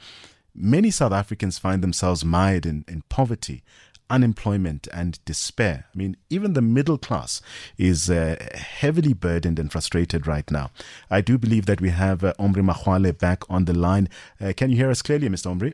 many 0.53 0.91
South 0.91 1.13
Africans 1.13 1.59
find 1.59 1.83
themselves 1.83 2.25
mired 2.25 2.65
in, 2.65 2.86
in 2.88 3.03
poverty 3.09 3.63
unemployment 4.09 4.88
and 4.93 5.19
despair. 5.25 5.86
I 5.93 5.97
mean, 5.97 6.17
even 6.29 6.53
the 6.53 6.62
middle 6.62 6.97
class 6.97 7.41
is 7.77 8.09
uh, 8.09 8.38
heavily 8.55 9.13
burdened 9.13 9.59
and 9.59 9.71
frustrated 9.71 10.27
right 10.27 10.50
now. 10.50 10.71
I 11.09 11.21
do 11.21 11.38
believe 11.38 11.65
that 11.65 11.81
we 11.81 11.89
have 11.89 12.24
uh, 12.24 12.33
Omry 12.39 12.63
Makgoale 12.63 13.17
back 13.17 13.43
on 13.50 13.65
the 13.65 13.74
line. 13.74 14.09
Uh, 14.39 14.53
can 14.55 14.69
you 14.69 14.77
hear 14.77 14.89
us 14.89 15.01
clearly, 15.01 15.29
Mr. 15.29 15.47
Omry? 15.51 15.74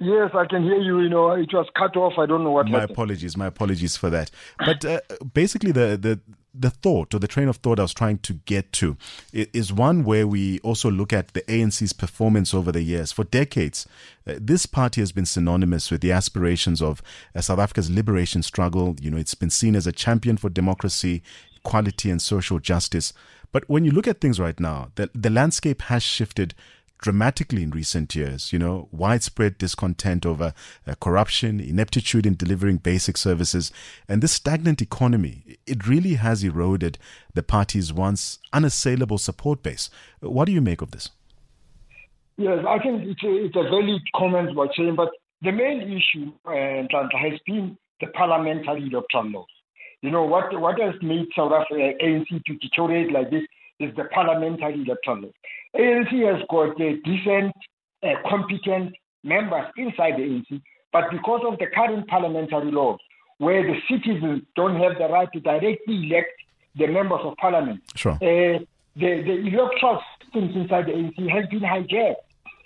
Yes, 0.00 0.30
I 0.34 0.44
can 0.46 0.64
hear 0.64 0.78
you. 0.78 1.00
You 1.00 1.08
know, 1.08 1.30
it 1.32 1.52
was 1.52 1.66
cut 1.76 1.96
off. 1.96 2.14
I 2.18 2.26
don't 2.26 2.42
know 2.42 2.50
what. 2.50 2.66
My 2.66 2.80
happened. 2.80 2.90
apologies. 2.92 3.36
My 3.36 3.46
apologies 3.46 3.96
for 3.96 4.10
that. 4.10 4.30
But 4.58 4.84
uh, 4.84 5.00
basically, 5.32 5.70
the 5.70 5.96
the 5.96 6.20
the 6.54 6.70
thought 6.70 7.14
or 7.14 7.18
the 7.18 7.28
train 7.28 7.48
of 7.48 7.56
thought 7.56 7.78
I 7.78 7.82
was 7.82 7.94
trying 7.94 8.18
to 8.18 8.34
get 8.44 8.72
to 8.74 8.96
is 9.32 9.72
one 9.72 10.04
where 10.04 10.26
we 10.26 10.60
also 10.60 10.90
look 10.90 11.12
at 11.12 11.28
the 11.34 11.42
ANC's 11.42 11.92
performance 11.92 12.54
over 12.54 12.70
the 12.70 12.82
years. 12.82 13.12
For 13.12 13.24
decades, 13.24 13.86
uh, 14.26 14.34
this 14.40 14.66
party 14.66 15.00
has 15.00 15.12
been 15.12 15.26
synonymous 15.26 15.90
with 15.90 16.00
the 16.00 16.12
aspirations 16.12 16.80
of 16.80 17.02
South 17.40 17.58
Africa's 17.58 17.90
liberation 17.90 18.42
struggle. 18.42 18.96
You 19.00 19.10
know, 19.10 19.16
it's 19.16 19.34
been 19.34 19.50
seen 19.50 19.74
as 19.74 19.86
a 19.86 19.92
champion 19.92 20.36
for 20.36 20.48
democracy, 20.48 21.22
equality, 21.56 22.10
and 22.10 22.22
social 22.22 22.58
justice. 22.58 23.12
But 23.50 23.68
when 23.68 23.84
you 23.84 23.92
look 23.92 24.08
at 24.08 24.20
things 24.20 24.40
right 24.40 24.58
now, 24.58 24.90
the, 24.96 25.10
the 25.14 25.30
landscape 25.30 25.82
has 25.82 26.02
shifted 26.02 26.54
dramatically 27.04 27.62
in 27.62 27.70
recent 27.70 28.14
years. 28.14 28.50
You 28.50 28.58
know, 28.58 28.88
widespread 28.90 29.58
discontent 29.58 30.24
over 30.24 30.54
uh, 30.86 30.94
corruption, 31.02 31.60
ineptitude 31.60 32.24
in 32.24 32.34
delivering 32.34 32.78
basic 32.78 33.18
services, 33.18 33.70
and 34.08 34.22
this 34.22 34.32
stagnant 34.32 34.80
economy. 34.80 35.58
It 35.66 35.86
really 35.86 36.14
has 36.14 36.42
eroded 36.42 36.96
the 37.34 37.42
party's 37.42 37.92
once 37.92 38.38
unassailable 38.54 39.18
support 39.18 39.62
base. 39.62 39.90
What 40.20 40.46
do 40.46 40.52
you 40.52 40.62
make 40.62 40.80
of 40.80 40.92
this? 40.92 41.10
Yes, 42.38 42.64
I 42.66 42.78
think 42.78 43.02
it's 43.04 43.22
a, 43.22 43.32
it's 43.44 43.56
a 43.56 43.64
valid 43.64 44.00
comment 44.16 44.56
what 44.56 44.70
saying, 44.74 44.96
but 44.96 45.10
the 45.42 45.52
main 45.52 45.82
issue 45.82 46.32
uh, 46.46 46.88
has 47.20 47.38
been 47.46 47.76
the 48.00 48.06
parliamentary 48.14 48.88
electoral 48.90 49.30
laws. 49.30 49.46
You 50.00 50.10
know 50.10 50.24
what 50.24 50.58
what 50.58 50.80
has 50.80 50.94
made 51.02 51.26
South 51.36 51.52
Africa 51.52 51.92
ANC 52.02 52.28
to 52.46 52.54
deteriorate 52.54 53.12
like 53.12 53.30
this 53.30 53.44
is 53.80 53.94
the 53.96 54.04
parliamentary 54.04 54.82
electoral 54.82 55.22
laws. 55.22 55.32
ANC 55.76 56.12
has 56.32 56.42
got 56.48 56.80
uh, 56.80 56.94
decent, 57.04 57.52
uh, 58.02 58.14
competent 58.28 58.94
members 59.22 59.66
inside 59.76 60.14
the 60.16 60.22
ANC, 60.22 60.62
but 60.92 61.10
because 61.10 61.40
of 61.46 61.58
the 61.58 61.66
current 61.74 62.06
parliamentary 62.06 62.70
laws, 62.70 62.98
where 63.38 63.62
the 63.62 63.74
citizens 63.90 64.42
don't 64.54 64.80
have 64.80 64.96
the 64.98 65.08
right 65.08 65.28
to 65.32 65.40
directly 65.40 66.06
elect 66.06 66.30
the 66.76 66.86
members 66.86 67.20
of 67.24 67.36
parliament, 67.36 67.80
sure. 67.96 68.12
uh, 68.12 68.58
the, 68.96 69.22
the 69.26 69.48
electoral 69.48 70.00
systems 70.22 70.54
inside 70.54 70.86
the 70.86 70.92
ANC 70.92 71.30
has 71.30 71.48
been 71.48 71.60
hijacked, 71.60 72.14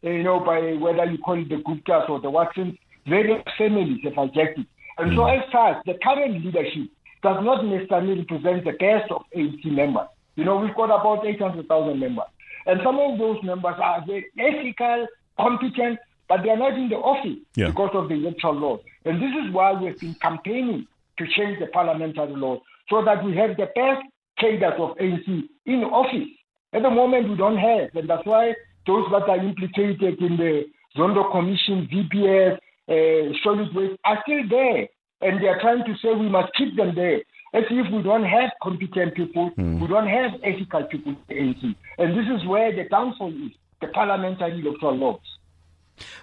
uh, 0.04 0.10
you 0.10 0.22
know, 0.22 0.40
by 0.40 0.74
whether 0.74 1.10
you 1.10 1.18
call 1.18 1.40
it 1.40 1.48
the 1.48 1.56
Guptas 1.56 2.08
or 2.10 2.20
the 2.20 2.30
Watsons, 2.30 2.76
various 3.06 3.42
families 3.56 4.00
have 4.04 4.12
hijacked 4.12 4.58
it. 4.58 4.66
And 4.98 5.12
mm. 5.12 5.16
so 5.16 5.26
as 5.26 5.42
such, 5.50 5.84
the 5.86 5.98
current 6.02 6.44
leadership 6.44 6.88
does 7.22 7.42
not 7.42 7.64
necessarily 7.64 8.18
represent 8.18 8.64
the 8.64 8.72
best 8.72 9.10
of 9.10 9.22
ANC 9.34 9.64
members. 9.64 10.08
You 10.38 10.45
know, 10.45 10.57
we've 10.57 10.75
got 10.76 10.85
about 10.85 11.26
800,000 11.26 11.99
members. 11.99 12.25
And 12.64 12.78
some 12.85 12.97
of 13.00 13.18
those 13.18 13.42
members 13.42 13.75
are 13.83 14.04
very 14.07 14.26
ethical, 14.38 15.09
competent, 15.37 15.99
but 16.28 16.45
they 16.45 16.50
are 16.50 16.57
not 16.57 16.75
in 16.75 16.88
the 16.88 16.95
office 16.95 17.38
yeah. 17.57 17.71
because 17.71 17.90
of 17.95 18.09
the 18.09 18.14
electoral 18.14 18.54
law. 18.54 18.78
And 19.04 19.21
this 19.21 19.33
is 19.42 19.52
why 19.52 19.73
we've 19.73 19.99
been 19.99 20.14
campaigning 20.23 20.87
to 21.18 21.26
change 21.26 21.59
the 21.59 21.66
parliamentary 21.66 22.37
law 22.37 22.61
so 22.88 23.04
that 23.04 23.25
we 23.25 23.37
have 23.37 23.57
the 23.57 23.66
best 23.75 24.07
cadres 24.38 24.78
of 24.78 24.97
ANC 24.99 25.49
in 25.66 25.83
office. 25.83 26.28
At 26.73 26.83
the 26.83 26.90
moment, 26.90 27.28
we 27.30 27.37
don't 27.37 27.59
have, 27.59 27.90
and 27.97 28.09
that's 28.09 28.25
why 28.25 28.54
those 28.87 29.07
that 29.11 29.28
are 29.28 29.38
implicated 29.38 30.23
in 30.23 30.37
the 30.37 30.66
Zondo 30.97 31.33
Commission, 31.33 31.88
VBS, 31.90 32.59
uh, 32.88 33.33
solid 33.42 33.75
waste 33.75 33.99
are 34.04 34.23
still 34.23 34.49
there. 34.49 34.87
And 35.21 35.42
they 35.42 35.49
are 35.49 35.61
trying 35.61 35.85
to 35.85 35.95
say 36.00 36.14
we 36.14 36.28
must 36.28 36.54
keep 36.54 36.76
them 36.76 36.95
there 36.95 37.23
as 37.55 37.64
if 37.71 37.93
we 37.93 38.02
don't 38.02 38.25
have 38.25 38.50
competent 38.62 39.14
people, 39.14 39.50
mm. 39.52 39.81
we 39.81 39.87
don't 39.87 40.09
have 40.09 40.33
ethical 40.43 40.85
people 40.85 41.17
in 41.28 41.55
ANC. 41.55 41.75
And 41.99 42.17
this 42.17 42.26
is 42.40 42.47
where 42.47 42.75
the 42.75 42.85
downfall 42.88 43.33
is, 43.33 43.52
the 43.81 43.88
parliamentary 43.88 44.61
electoral 44.61 44.97
laws. 44.97 45.21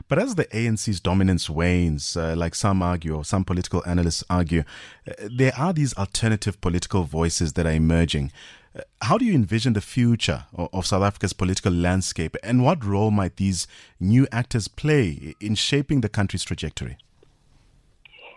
But 0.08 0.20
as 0.20 0.36
the 0.36 0.46
ANC's 0.46 1.00
dominance 1.00 1.50
wanes, 1.50 2.15
uh, 2.15 2.36
like 2.38 2.55
some 2.55 2.82
argue, 2.82 3.15
or 3.15 3.25
some 3.25 3.44
political 3.44 3.84
analysts 3.86 4.24
argue, 4.29 4.63
uh, 5.08 5.13
there 5.29 5.53
are 5.58 5.74
these 5.74 5.94
alternative 5.98 6.62
political 6.62 7.03
voices 7.03 7.53
that 7.53 7.65
are 7.65 7.74
emerging. 7.74 8.32
Uh, 8.75 8.82
how 9.01 9.17
do 9.17 9.25
you 9.25 9.34
envision 9.34 9.74
the 9.74 9.82
future 9.82 10.46
of, 10.53 10.70
of 10.72 10.86
South 10.86 11.03
Africa's 11.03 11.34
political 11.34 11.74
landscape, 11.74 12.38
and 12.44 12.63
what 12.63 12.86
role 12.86 13.12
might 13.12 13.38
these 13.38 13.67
new 14.00 14.27
actors 14.32 14.67
play 14.67 15.36
in 15.39 15.55
shaping 15.55 16.01
the 16.01 16.10
country's 16.10 16.44
trajectory? 16.44 16.98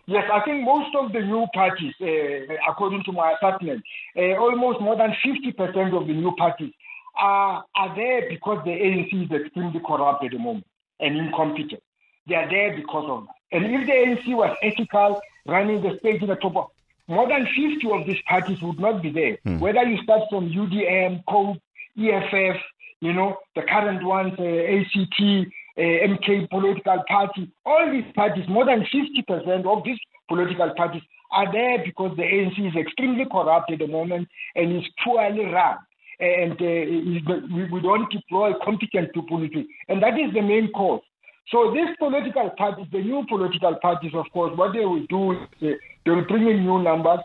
Yes, 0.08 0.24
I 0.32 0.40
think 0.40 0.64
most 0.64 0.94
of 0.96 1.12
the 1.12 1.20
new 1.20 1.46
parties, 1.52 1.92
uh, 2.00 2.54
according 2.66 3.04
to 3.04 3.12
my 3.12 3.32
assessment, 3.32 3.82
uh, 4.16 4.36
almost 4.36 4.80
more 4.80 4.96
than 4.96 5.14
50% 5.22 6.00
of 6.00 6.06
the 6.06 6.14
new 6.14 6.34
parties 6.34 6.72
are, 7.18 7.62
are 7.76 7.94
there 7.94 8.26
because 8.26 8.64
the 8.64 8.70
ANC 8.70 9.12
is 9.12 9.30
extremely 9.30 9.80
corrupt 9.86 10.24
at 10.24 10.30
the 10.30 10.38
moment 10.38 10.64
and 10.98 11.14
incompetent. 11.14 11.82
They 12.26 12.36
are 12.36 12.48
there 12.48 12.74
because 12.74 13.06
of 13.06 13.26
that. 13.26 13.34
And 13.52 13.66
if 13.66 13.86
the 13.86 13.92
ANC 13.92 14.34
was 14.34 14.56
ethical, 14.62 15.20
running 15.46 15.82
the 15.82 15.98
state 15.98 16.22
in 16.22 16.28
the 16.28 16.36
top 16.36 16.56
of, 16.56 16.68
more 17.06 17.28
than 17.28 17.44
50 17.44 17.90
of 17.90 18.06
these 18.06 18.22
parties 18.26 18.62
would 18.62 18.80
not 18.80 19.02
be 19.02 19.10
there. 19.10 19.36
Mm. 19.46 19.60
Whether 19.60 19.82
you 19.82 20.02
start 20.04 20.22
from 20.30 20.48
UDM, 20.48 21.22
COPE, 21.28 21.58
EFF, 21.98 22.62
you 23.02 23.12
know, 23.12 23.36
the 23.54 23.62
current 23.62 24.02
ones, 24.02 24.32
uh, 24.38 24.42
ACT, 24.42 25.20
uh, 25.20 25.50
MK 25.82 26.50
political 26.50 27.02
party, 27.08 27.50
all 27.64 27.90
these 27.90 28.10
parties, 28.14 28.44
more 28.48 28.64
than 28.64 28.84
50% 28.92 29.66
of 29.66 29.84
these 29.84 29.98
political 30.28 30.70
parties 30.76 31.02
are 31.30 31.50
there 31.52 31.84
because 31.84 32.16
the 32.16 32.22
ANC 32.22 32.68
is 32.68 32.74
extremely 32.74 33.24
corrupt 33.30 33.70
at 33.70 33.78
the 33.78 33.86
moment 33.86 34.28
and 34.56 34.76
is 34.76 34.84
poorly 35.04 35.44
run. 35.44 35.76
And 36.20 36.52
uh, 36.52 37.70
we 37.70 37.80
don't 37.80 38.10
deploy 38.10 38.52
competent 38.64 39.14
people. 39.14 39.40
And 39.88 40.02
that 40.02 40.18
is 40.18 40.34
the 40.34 40.42
main 40.42 40.72
cause. 40.72 41.02
So 41.50 41.72
these 41.72 41.94
political 41.98 42.50
parties, 42.58 42.86
the 42.92 43.00
new 43.00 43.24
political 43.28 43.76
parties, 43.80 44.12
of 44.14 44.26
course, 44.32 44.56
what 44.56 44.72
they 44.72 44.84
will 44.84 45.06
do 45.08 45.32
is 45.32 45.38
uh, 45.62 45.66
they 46.04 46.10
will 46.10 46.24
bring 46.24 46.48
in 46.48 46.64
new 46.64 46.82
numbers. 46.82 47.20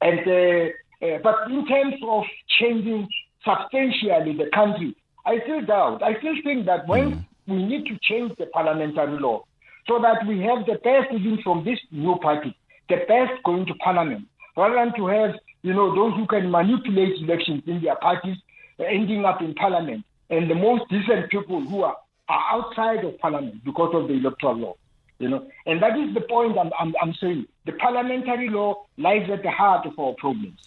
And 0.00 0.20
uh, 0.26 1.06
uh, 1.06 1.18
but 1.22 1.50
in 1.50 1.66
terms 1.66 1.94
of 2.06 2.24
changing 2.60 3.08
substantially 3.44 4.36
the 4.36 4.50
country, 4.52 4.96
I 5.24 5.38
still 5.44 5.64
doubt. 5.64 6.02
I 6.02 6.18
still 6.18 6.34
think 6.44 6.66
that 6.66 6.86
when 6.88 7.12
mm 7.12 7.24
we 7.46 7.62
need 7.64 7.86
to 7.86 7.98
change 8.02 8.32
the 8.38 8.46
parliamentary 8.46 9.18
law 9.18 9.44
so 9.88 10.00
that 10.00 10.26
we 10.26 10.40
have 10.40 10.64
the 10.66 10.78
best 10.84 11.12
even 11.12 11.38
from 11.42 11.64
this 11.64 11.78
new 11.90 12.16
party, 12.16 12.56
the 12.88 12.96
best 13.08 13.42
going 13.44 13.66
to 13.66 13.74
parliament, 13.74 14.26
rather 14.56 14.74
than 14.74 14.94
to 14.96 15.06
have 15.06 15.34
you 15.62 15.72
know, 15.72 15.94
those 15.94 16.14
who 16.14 16.26
can 16.26 16.50
manipulate 16.50 17.22
elections 17.22 17.62
in 17.66 17.82
their 17.82 17.96
parties, 17.96 18.36
uh, 18.78 18.84
ending 18.84 19.24
up 19.24 19.40
in 19.40 19.54
parliament, 19.54 20.04
and 20.28 20.50
the 20.50 20.54
most 20.54 20.82
decent 20.90 21.30
people 21.30 21.60
who 21.60 21.82
are, 21.82 21.96
are 22.28 22.44
outside 22.52 23.04
of 23.04 23.18
parliament 23.18 23.64
because 23.64 23.94
of 23.94 24.08
the 24.08 24.14
electoral 24.14 24.56
law. 24.56 24.74
You 25.18 25.28
know, 25.28 25.46
and 25.66 25.80
that 25.80 25.96
is 25.96 26.12
the 26.14 26.22
point 26.22 26.58
I'm, 26.58 26.72
I'm, 26.78 26.94
I'm 27.00 27.14
saying. 27.14 27.46
The 27.64 27.72
parliamentary 27.72 28.48
law 28.48 28.86
lies 28.98 29.30
at 29.30 29.44
the 29.44 29.52
heart 29.52 29.86
of 29.86 29.96
our 29.96 30.14
problems. 30.18 30.58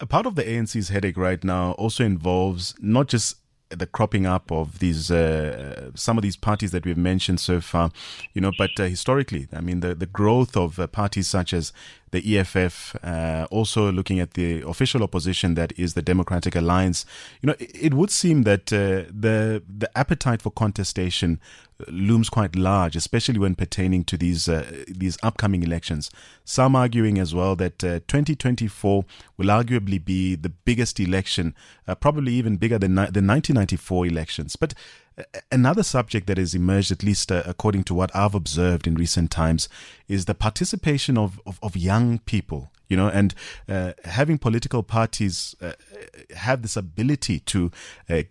A 0.00 0.06
part 0.06 0.26
of 0.26 0.34
the 0.34 0.42
ANC's 0.42 0.88
headache 0.88 1.16
right 1.16 1.42
now 1.44 1.72
also 1.72 2.02
involves 2.02 2.74
not 2.80 3.06
just 3.06 3.36
the 3.70 3.86
cropping 3.86 4.26
up 4.26 4.52
of 4.52 4.78
these 4.78 5.10
uh, 5.10 5.90
some 5.94 6.16
of 6.16 6.22
these 6.22 6.36
parties 6.36 6.70
that 6.70 6.84
we've 6.84 6.96
mentioned 6.96 7.40
so 7.40 7.60
far, 7.60 7.90
you 8.32 8.40
know, 8.40 8.52
but 8.56 8.70
uh, 8.78 8.84
historically, 8.84 9.48
I 9.52 9.60
mean, 9.60 9.80
the 9.80 9.94
the 9.94 10.06
growth 10.06 10.56
of 10.56 10.78
uh, 10.78 10.86
parties 10.86 11.26
such 11.28 11.52
as 11.52 11.72
the 12.10 12.38
EFF, 12.38 12.96
uh, 13.02 13.46
also 13.50 13.90
looking 13.90 14.20
at 14.20 14.34
the 14.34 14.62
official 14.62 15.02
opposition 15.02 15.54
that 15.54 15.72
is 15.78 15.94
the 15.94 16.02
Democratic 16.02 16.54
Alliance, 16.54 17.04
you 17.42 17.48
know, 17.48 17.54
it, 17.58 17.70
it 17.74 17.94
would 17.94 18.10
seem 18.10 18.44
that 18.44 18.72
uh, 18.72 19.10
the 19.10 19.62
the 19.68 19.90
appetite 19.96 20.42
for 20.42 20.50
contestation 20.50 21.40
looms 21.88 22.30
quite 22.30 22.56
large, 22.56 22.96
especially 22.96 23.38
when 23.38 23.54
pertaining 23.54 24.04
to 24.04 24.16
these 24.16 24.48
uh, 24.48 24.84
these 24.88 25.18
upcoming 25.22 25.62
elections. 25.62 26.10
Some 26.44 26.74
arguing 26.74 27.18
as 27.18 27.34
well 27.34 27.56
that 27.56 27.82
uh, 27.84 28.00
2024 28.06 29.04
will 29.36 29.46
arguably 29.46 30.02
be 30.02 30.36
the 30.36 30.48
biggest 30.48 30.98
election, 31.00 31.54
uh, 31.86 31.94
probably 31.94 32.32
even 32.34 32.56
bigger 32.56 32.78
than 32.78 32.92
ni- 32.92 33.10
the 33.10 33.22
1994 33.22 34.06
elections. 34.06 34.56
But 34.56 34.74
Another 35.50 35.82
subject 35.82 36.26
that 36.26 36.36
has 36.36 36.54
emerged, 36.54 36.92
at 36.92 37.02
least 37.02 37.32
uh, 37.32 37.42
according 37.46 37.84
to 37.84 37.94
what 37.94 38.14
I've 38.14 38.34
observed 38.34 38.86
in 38.86 38.94
recent 38.94 39.30
times, 39.30 39.68
is 40.08 40.26
the 40.26 40.34
participation 40.34 41.16
of, 41.16 41.40
of, 41.46 41.58
of 41.62 41.76
young 41.76 42.18
people 42.20 42.70
you 42.88 42.96
know, 42.96 43.08
and 43.08 43.34
uh, 43.68 43.92
having 44.04 44.38
political 44.38 44.82
parties 44.82 45.56
uh, 45.60 45.72
have 46.36 46.62
this 46.62 46.76
ability 46.76 47.40
to 47.40 47.70
uh, 48.08 48.22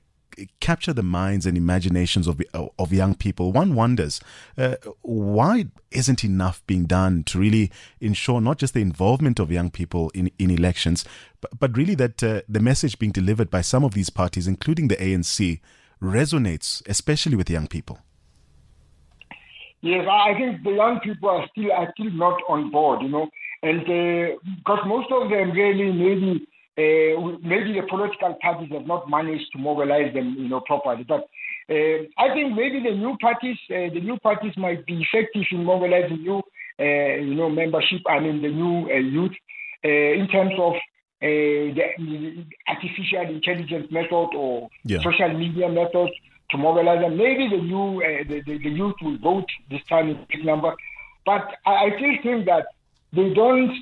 capture 0.59 0.93
the 0.93 1.03
minds 1.03 1.45
and 1.45 1.57
imaginations 1.57 2.27
of 2.27 2.41
of 2.53 2.93
young 2.93 3.15
people. 3.15 3.51
One 3.51 3.75
wonders 3.75 4.19
uh, 4.57 4.75
why 5.01 5.67
isn't 5.91 6.23
enough 6.23 6.65
being 6.67 6.85
done 6.85 7.23
to 7.25 7.39
really 7.39 7.71
ensure 8.01 8.41
not 8.41 8.57
just 8.57 8.73
the 8.73 8.81
involvement 8.81 9.39
of 9.39 9.51
young 9.51 9.71
people 9.71 10.09
in 10.13 10.31
in 10.39 10.51
elections, 10.51 11.05
but, 11.41 11.57
but 11.59 11.77
really 11.77 11.95
that 11.95 12.23
uh, 12.23 12.41
the 12.47 12.59
message 12.59 12.99
being 12.99 13.11
delivered 13.11 13.49
by 13.49 13.61
some 13.61 13.83
of 13.83 13.93
these 13.93 14.09
parties, 14.09 14.47
including 14.47 14.87
the 14.87 14.97
ANC, 14.97 15.59
resonates 16.01 16.81
especially 16.87 17.35
with 17.35 17.49
young 17.49 17.67
people. 17.67 17.99
Yes, 19.81 20.07
I 20.09 20.33
think 20.33 20.63
the 20.63 20.71
young 20.71 20.99
people 21.01 21.29
are 21.29 21.47
still 21.51 21.71
are 21.71 21.93
still 21.93 22.11
not 22.11 22.41
on 22.49 22.71
board, 22.71 23.03
you 23.03 23.09
know, 23.09 23.29
and 23.61 23.81
because 23.81 24.79
uh, 24.83 24.87
most 24.87 25.11
of 25.11 25.29
them 25.29 25.51
really 25.51 25.91
maybe 25.91 26.47
uh, 26.77 27.37
maybe 27.43 27.71
the 27.73 27.85
political 27.87 28.35
parties 28.41 28.69
have 28.71 28.87
not 28.87 29.09
managed 29.09 29.45
to 29.53 29.59
mobilize 29.59 30.13
them, 30.13 30.35
you 30.37 30.49
know, 30.49 30.61
properly. 30.61 31.05
But 31.07 31.29
uh, 31.69 32.03
I 32.17 32.33
think 32.33 32.55
maybe 32.55 32.81
the 32.83 32.95
new 32.95 33.15
parties, 33.21 33.57
uh, 33.69 33.93
the 33.93 34.01
new 34.01 34.17
parties 34.17 34.53
might 34.57 34.85
be 34.85 35.05
effective 35.05 35.45
in 35.51 35.63
mobilizing 35.63 36.21
new, 36.21 36.41
uh, 36.79 37.21
you 37.21 37.35
know, 37.35 37.49
membership. 37.49 38.01
I 38.09 38.19
mean, 38.19 38.41
the 38.41 38.49
new 38.49 38.91
youth 38.91 39.37
in 39.83 40.27
terms 40.31 40.53
of 40.57 40.73
the 41.27 42.45
artificial 42.67 43.21
intelligence 43.21 43.91
method 43.91 44.29
or 44.35 44.69
yeah. 44.83 45.01
social 45.01 45.33
media 45.33 45.69
methods 45.69 46.11
to 46.51 46.57
mobilize 46.57 47.01
them. 47.01 47.17
Maybe 47.17 47.47
the 47.49 47.61
new 47.61 48.01
the, 48.27 48.41
the, 48.45 48.57
the, 48.57 48.69
youth 48.69 48.95
will 49.01 49.17
vote 49.17 49.49
this 49.69 49.81
time 49.89 50.09
in 50.09 50.25
big 50.29 50.45
number, 50.45 50.73
but 51.25 51.47
I, 51.65 51.71
I 51.71 51.89
still 51.97 52.15
think 52.21 52.45
that 52.45 52.67
they 53.13 53.33
don't 53.33 53.73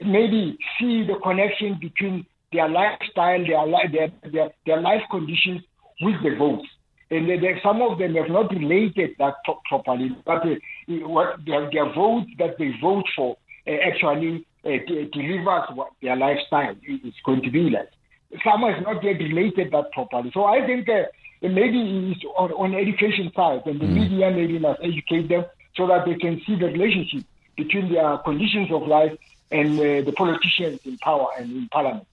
maybe 0.00 0.58
see 0.78 1.04
the 1.04 1.14
connection 1.22 1.78
between 1.80 2.26
their 2.52 2.68
lifestyle, 2.68 3.44
their, 3.44 3.88
their, 3.88 4.12
their, 4.30 4.50
their 4.66 4.80
life 4.80 5.02
conditions 5.10 5.62
with 6.00 6.22
the 6.22 6.36
votes. 6.36 6.68
And 7.10 7.28
they, 7.28 7.38
they, 7.38 7.60
some 7.62 7.82
of 7.82 7.98
them 7.98 8.14
have 8.14 8.28
not 8.28 8.50
related 8.50 9.10
that 9.18 9.34
properly, 9.68 10.16
but 10.24 10.42
uh, 10.46 10.54
what 11.08 11.44
their, 11.46 11.70
their 11.70 11.92
vote 11.92 12.26
that 12.38 12.58
they 12.58 12.72
vote 12.80 13.04
for 13.14 13.36
uh, 13.66 13.70
actually 13.70 14.46
delivers 14.62 15.64
what 15.74 15.90
their 16.00 16.16
lifestyle 16.16 16.74
is 16.86 17.14
going 17.24 17.42
to 17.42 17.50
be 17.50 17.70
like. 17.70 17.90
Some 18.44 18.62
have 18.62 18.82
not 18.82 19.02
yet 19.04 19.18
related 19.18 19.72
that 19.72 19.92
properly. 19.92 20.30
So 20.32 20.44
I 20.44 20.64
think 20.64 20.88
uh, 20.88 21.04
maybe 21.42 22.12
it's 22.12 22.24
on, 22.36 22.52
on 22.52 22.74
education 22.74 23.30
side, 23.34 23.62
and 23.66 23.80
the 23.80 23.84
mm. 23.84 23.94
media 23.94 24.30
maybe 24.30 24.58
must 24.58 24.80
educate 24.82 25.28
them 25.28 25.44
so 25.76 25.86
that 25.86 26.06
they 26.06 26.14
can 26.14 26.40
see 26.46 26.54
the 26.54 26.66
relationship 26.66 27.24
between 27.56 27.92
their 27.92 28.18
conditions 28.18 28.70
of 28.72 28.86
life 28.86 29.16
and 29.50 29.78
uh, 29.78 30.00
the 30.02 30.12
politicians 30.16 30.80
in 30.84 30.96
power 30.98 31.28
and 31.38 31.50
in 31.50 31.68
parliament. 31.68 32.06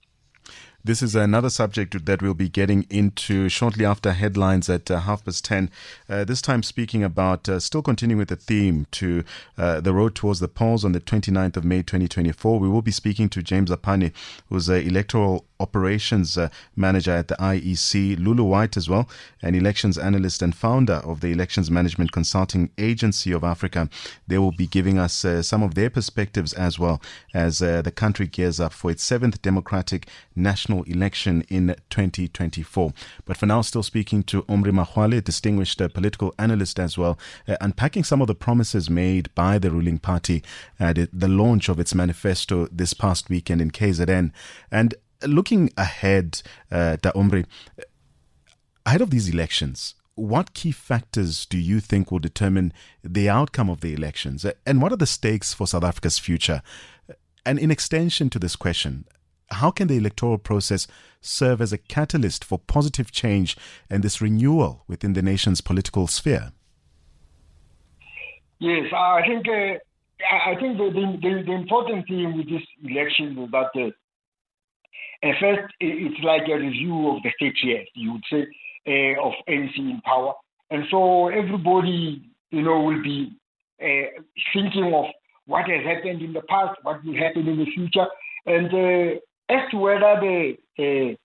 This 0.81 1.01
is 1.01 1.13
another 1.13 1.49
subject 1.49 2.05
that 2.05 2.21
we'll 2.21 2.33
be 2.33 2.47
getting 2.47 2.85
into 2.89 3.49
shortly 3.49 3.83
after 3.83 4.13
headlines 4.13 4.69
at 4.69 4.89
uh, 4.89 5.01
half 5.01 5.25
past 5.25 5.43
10. 5.43 5.69
Uh, 6.07 6.23
this 6.23 6.41
time, 6.41 6.63
speaking 6.63 7.03
about 7.03 7.49
uh, 7.49 7.59
still 7.59 7.81
continuing 7.81 8.19
with 8.19 8.29
the 8.29 8.37
theme 8.37 8.87
to 8.91 9.25
uh, 9.57 9.81
the 9.81 9.93
road 9.93 10.15
towards 10.15 10.39
the 10.39 10.47
polls 10.47 10.85
on 10.85 10.93
the 10.93 11.01
29th 11.01 11.57
of 11.57 11.65
May 11.65 11.81
2024. 11.81 12.59
We 12.59 12.69
will 12.69 12.81
be 12.81 12.91
speaking 12.91 13.27
to 13.27 13.43
James 13.43 13.69
Apane, 13.69 14.13
who's 14.47 14.69
an 14.69 14.87
electoral 14.87 15.45
operations 15.59 16.37
uh, 16.37 16.47
manager 16.77 17.11
at 17.11 17.27
the 17.27 17.35
IEC, 17.35 18.17
Lulu 18.17 18.45
White 18.45 18.77
as 18.77 18.87
well, 18.87 19.09
an 19.41 19.55
elections 19.55 19.97
analyst 19.97 20.41
and 20.41 20.55
founder 20.55 21.01
of 21.03 21.19
the 21.19 21.33
Elections 21.33 21.69
Management 21.69 22.13
Consulting 22.13 22.69
Agency 22.77 23.33
of 23.33 23.43
Africa. 23.43 23.89
They 24.29 24.37
will 24.37 24.53
be 24.53 24.67
giving 24.67 24.97
us 24.97 25.25
uh, 25.25 25.43
some 25.43 25.61
of 25.61 25.75
their 25.75 25.89
perspectives 25.89 26.53
as 26.53 26.79
well 26.79 27.01
as 27.33 27.59
the 27.59 27.91
country 27.93 28.27
gears 28.27 28.61
up 28.61 28.71
for 28.71 28.89
its 28.89 29.03
seventh 29.03 29.41
democratic 29.41 30.07
national 30.37 30.68
election 30.69 31.43
in 31.49 31.75
2024. 31.89 32.93
But 33.25 33.37
for 33.37 33.45
now, 33.45 33.61
still 33.61 33.83
speaking 33.83 34.23
to 34.23 34.43
Omry 34.43 34.71
Makgoale, 34.71 35.23
distinguished 35.23 35.81
uh, 35.81 35.89
political 35.89 36.33
analyst 36.37 36.79
as 36.79 36.97
well, 36.97 37.17
uh, 37.47 37.57
unpacking 37.61 38.03
some 38.03 38.21
of 38.21 38.27
the 38.27 38.35
promises 38.35 38.89
made 38.89 39.33
by 39.35 39.57
the 39.57 39.71
ruling 39.71 39.99
party 39.99 40.43
at 40.79 40.97
the 41.11 41.27
launch 41.27 41.69
of 41.69 41.79
its 41.79 41.93
manifesto 41.93 42.67
this 42.71 42.93
past 42.93 43.29
weekend 43.29 43.61
in 43.61 43.71
KZN. 43.71 44.31
And 44.71 44.95
looking 45.25 45.71
ahead, 45.77 46.41
uh, 46.71 46.97
Da 47.01 47.11
Omry, 47.11 47.45
ahead 48.85 49.01
of 49.01 49.09
these 49.09 49.29
elections, 49.29 49.95
what 50.15 50.53
key 50.53 50.71
factors 50.71 51.45
do 51.45 51.57
you 51.57 51.79
think 51.79 52.11
will 52.11 52.19
determine 52.19 52.73
the 53.03 53.29
outcome 53.29 53.69
of 53.69 53.81
the 53.81 53.93
elections? 53.93 54.45
And 54.65 54.81
what 54.81 54.91
are 54.91 54.97
the 54.97 55.05
stakes 55.05 55.53
for 55.53 55.65
South 55.65 55.83
Africa's 55.83 56.19
future? 56.19 56.61
And 57.45 57.57
in 57.57 57.71
extension 57.71 58.29
to 58.31 58.39
this 58.39 58.55
question, 58.55 59.05
how 59.51 59.71
can 59.71 59.87
the 59.87 59.97
electoral 59.97 60.37
process 60.37 60.87
serve 61.21 61.61
as 61.61 61.73
a 61.73 61.77
catalyst 61.77 62.43
for 62.45 62.59
positive 62.59 63.11
change 63.11 63.57
and 63.89 64.03
this 64.03 64.21
renewal 64.21 64.83
within 64.87 65.13
the 65.13 65.21
nation's 65.21 65.61
political 65.61 66.07
sphere? 66.07 66.51
Yes, 68.59 68.91
I 68.93 69.21
think 69.25 69.47
uh, 69.47 69.79
I 70.31 70.55
think 70.59 70.77
the, 70.77 70.89
the, 70.91 71.43
the, 71.45 71.53
important 71.53 72.07
thing 72.07 72.35
with 72.35 72.49
this 72.49 72.61
election 72.83 73.37
is 73.39 73.51
that 73.51 73.69
uh, 73.75 73.89
and 75.21 75.35
first, 75.39 75.73
it's 75.79 76.23
like 76.23 76.43
a 76.47 76.57
review 76.57 77.09
of 77.09 77.23
the 77.23 77.31
state 77.35 77.55
years, 77.61 77.87
you 77.93 78.13
would 78.13 78.23
say, 78.31 78.47
uh, 78.87 79.21
of 79.21 79.33
ANC 79.49 79.77
in 79.77 80.01
power. 80.05 80.33
And 80.71 80.85
so 80.89 81.27
everybody, 81.27 82.23
you 82.51 82.61
know, 82.61 82.81
will 82.81 83.01
be 83.03 83.33
uh, 83.81 84.21
thinking 84.53 84.93
of 84.93 85.05
what 85.45 85.67
has 85.69 85.83
happened 85.83 86.21
in 86.21 86.31
the 86.31 86.41
past, 86.43 86.79
what 86.83 87.03
will 87.03 87.17
happen 87.17 87.47
in 87.47 87.57
the 87.57 87.65
future. 87.65 88.07
And 88.45 88.67
uh, 88.67 89.19
as 89.49 89.69
to 89.71 89.77
whether 89.77 90.19
the 90.21 90.57
uh, 90.77 91.15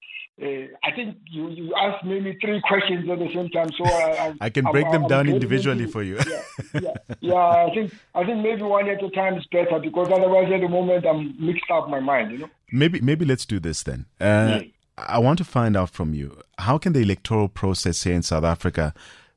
uh, 0.42 0.66
I 0.82 0.90
think 0.96 1.16
you, 1.30 1.48
you 1.50 1.74
asked 1.76 2.04
maybe 2.04 2.36
three 2.40 2.60
questions 2.66 3.08
at 3.08 3.20
the 3.20 3.32
same 3.32 3.50
time, 3.50 3.70
so 3.78 3.84
I, 3.84 4.34
I 4.40 4.50
can 4.50 4.64
break 4.64 4.90
them 4.90 5.04
I'm 5.04 5.08
down 5.08 5.28
individually 5.28 5.86
for 5.86 6.02
you. 6.02 6.18
yeah, 6.26 6.42
yeah, 6.80 6.90
yeah, 7.20 7.34
I 7.34 7.70
think 7.72 7.94
I 8.16 8.24
think 8.24 8.42
maybe 8.42 8.62
one 8.62 8.88
at 8.88 9.00
a 9.00 9.10
time 9.10 9.36
is 9.36 9.46
better 9.52 9.78
because 9.78 10.08
otherwise, 10.10 10.50
at 10.52 10.60
the 10.60 10.68
moment, 10.68 11.06
I'm 11.06 11.36
mixed 11.38 11.70
up 11.70 11.88
my 11.88 12.00
mind. 12.00 12.32
You 12.32 12.38
know. 12.38 12.50
Maybe 12.72 13.00
maybe 13.00 13.24
let's 13.24 13.46
do 13.46 13.60
this 13.60 13.84
then. 13.84 14.06
Uh, 14.20 14.58
yeah. 14.60 14.62
I 14.98 15.18
want 15.18 15.38
to 15.38 15.44
find 15.44 15.76
out 15.76 15.90
from 15.90 16.14
you 16.14 16.40
how 16.58 16.78
can 16.78 16.94
the 16.94 17.00
electoral 17.00 17.48
process 17.48 18.02
here 18.02 18.14
in 18.14 18.22
South 18.22 18.44
Africa 18.44 18.92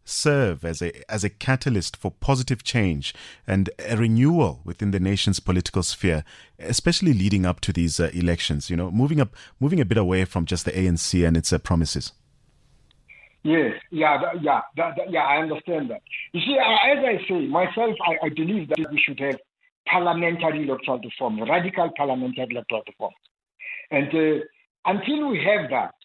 serve 0.08 0.64
as 0.64 0.82
a 0.82 0.92
as 1.12 1.24
a 1.24 1.30
catalyst 1.30 1.98
for 1.98 2.12
positive 2.12 2.64
change 2.64 3.14
and 3.46 3.70
a 3.88 3.98
renewal 3.98 4.62
within 4.64 4.92
the 4.92 5.00
nation's 5.00 5.40
political 5.40 5.84
sphere, 5.84 6.24
especially 6.60 7.14
leading 7.14 7.46
up 7.46 7.60
to 7.62 7.74
these 7.74 8.00
uh, 8.00 8.10
elections. 8.14 8.70
You 8.70 8.78
know, 8.78 8.90
moving 8.92 9.20
up, 9.20 9.36
moving 9.60 9.80
a 9.80 9.86
bit 9.86 9.98
away 9.98 10.26
from 10.26 10.46
just 10.46 10.66
the 10.66 10.72
ANC 10.72 11.28
and 11.28 11.36
its 11.36 11.52
uh, 11.52 11.58
promises. 11.58 12.14
Yes, 13.44 13.76
yeah, 13.92 14.18
that, 14.22 14.44
yeah, 14.44 14.62
that, 14.76 14.96
that, 14.98 15.12
yeah. 15.12 15.22
I 15.22 15.38
understand 15.38 15.90
that. 15.92 16.02
You 16.34 16.42
see, 16.42 16.58
as 16.58 16.98
I 16.98 17.20
say 17.28 17.48
myself, 17.48 17.96
I, 18.06 18.26
I 18.26 18.30
believe 18.30 18.68
that 18.70 18.92
we 18.92 19.00
should 19.00 19.20
have 19.20 19.38
parliamentary 19.86 20.64
electoral 20.64 21.00
reform, 21.00 21.42
radical 21.44 21.90
parliamentary 21.96 22.48
electoral 22.52 22.84
reform, 22.88 23.14
and 23.92 24.08
uh, 24.08 24.44
until 24.86 25.30
we 25.30 25.42
have 25.44 25.70
that, 25.70 25.96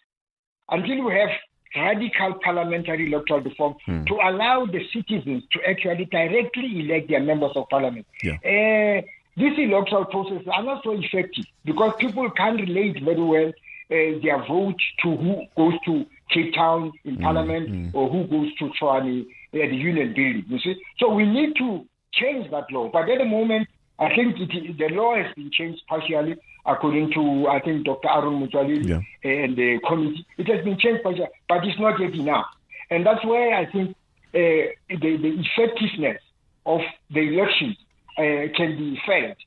until 0.69 1.03
we 1.03 1.13
have 1.13 1.29
radical 1.75 2.35
parliamentary 2.43 3.11
electoral 3.11 3.41
reform 3.41 3.75
hmm. 3.85 4.03
to 4.05 4.13
allow 4.15 4.65
the 4.65 4.81
citizens 4.93 5.43
to 5.51 5.59
actually 5.67 6.05
directly 6.05 6.79
elect 6.79 7.09
their 7.09 7.21
members 7.21 7.51
of 7.55 7.67
parliament. 7.69 8.05
Yeah. 8.23 8.33
Uh, 8.43 9.01
these 9.35 9.57
electoral 9.57 10.05
processes 10.05 10.47
are 10.51 10.63
not 10.63 10.83
so 10.83 10.91
effective 10.91 11.45
because 11.65 11.93
people 11.99 12.29
can't 12.31 12.59
relate 12.59 13.03
very 13.03 13.23
well 13.23 13.49
uh, 13.49 14.19
their 14.21 14.45
vote 14.47 14.79
to 15.01 15.15
who 15.15 15.43
goes 15.57 15.73
to 15.85 16.05
Cape 16.29 16.53
Town 16.53 16.91
in 17.03 17.17
mm, 17.17 17.21
Parliament 17.21 17.69
mm. 17.69 17.91
or 17.93 18.09
who 18.09 18.25
goes 18.27 18.53
to 18.55 18.69
Tshwane 18.69 19.21
at 19.21 19.69
the 19.69 19.75
Union 19.75 20.13
Building. 20.13 20.45
You 20.47 20.59
see, 20.59 20.81
so 20.99 21.13
we 21.13 21.25
need 21.25 21.55
to 21.57 21.85
change 22.13 22.49
that 22.51 22.71
law. 22.71 22.89
But 22.91 23.09
at 23.09 23.19
the 23.19 23.25
moment, 23.25 23.67
I 23.99 24.09
think 24.15 24.35
it, 24.39 24.77
the 24.77 24.89
law 24.89 25.15
has 25.15 25.33
been 25.35 25.51
changed 25.51 25.81
partially 25.87 26.35
according 26.65 27.11
to 27.13 27.47
I 27.47 27.59
think 27.59 27.85
Dr. 27.85 28.09
Aaron 28.09 28.47
Motsoaledi 28.47 28.87
yeah. 28.87 29.29
and 29.29 29.55
the 29.55 29.79
committee. 29.87 30.25
It 30.37 30.47
has 30.47 30.63
been 30.63 30.77
changed 30.77 31.03
partially, 31.03 31.27
but 31.47 31.65
it's 31.65 31.79
not 31.79 31.99
yet 31.99 32.13
enough. 32.13 32.45
And 32.89 33.05
that's 33.05 33.23
where 33.25 33.55
I 33.55 33.65
think 33.65 33.91
uh, 34.33 34.71
the, 34.89 35.17
the 35.17 35.43
effectiveness 35.45 36.21
of 36.65 36.81
the 37.11 37.21
elections 37.21 37.77
uh, 38.17 38.53
can 38.55 38.77
be 38.77 38.99
felt. 39.05 39.37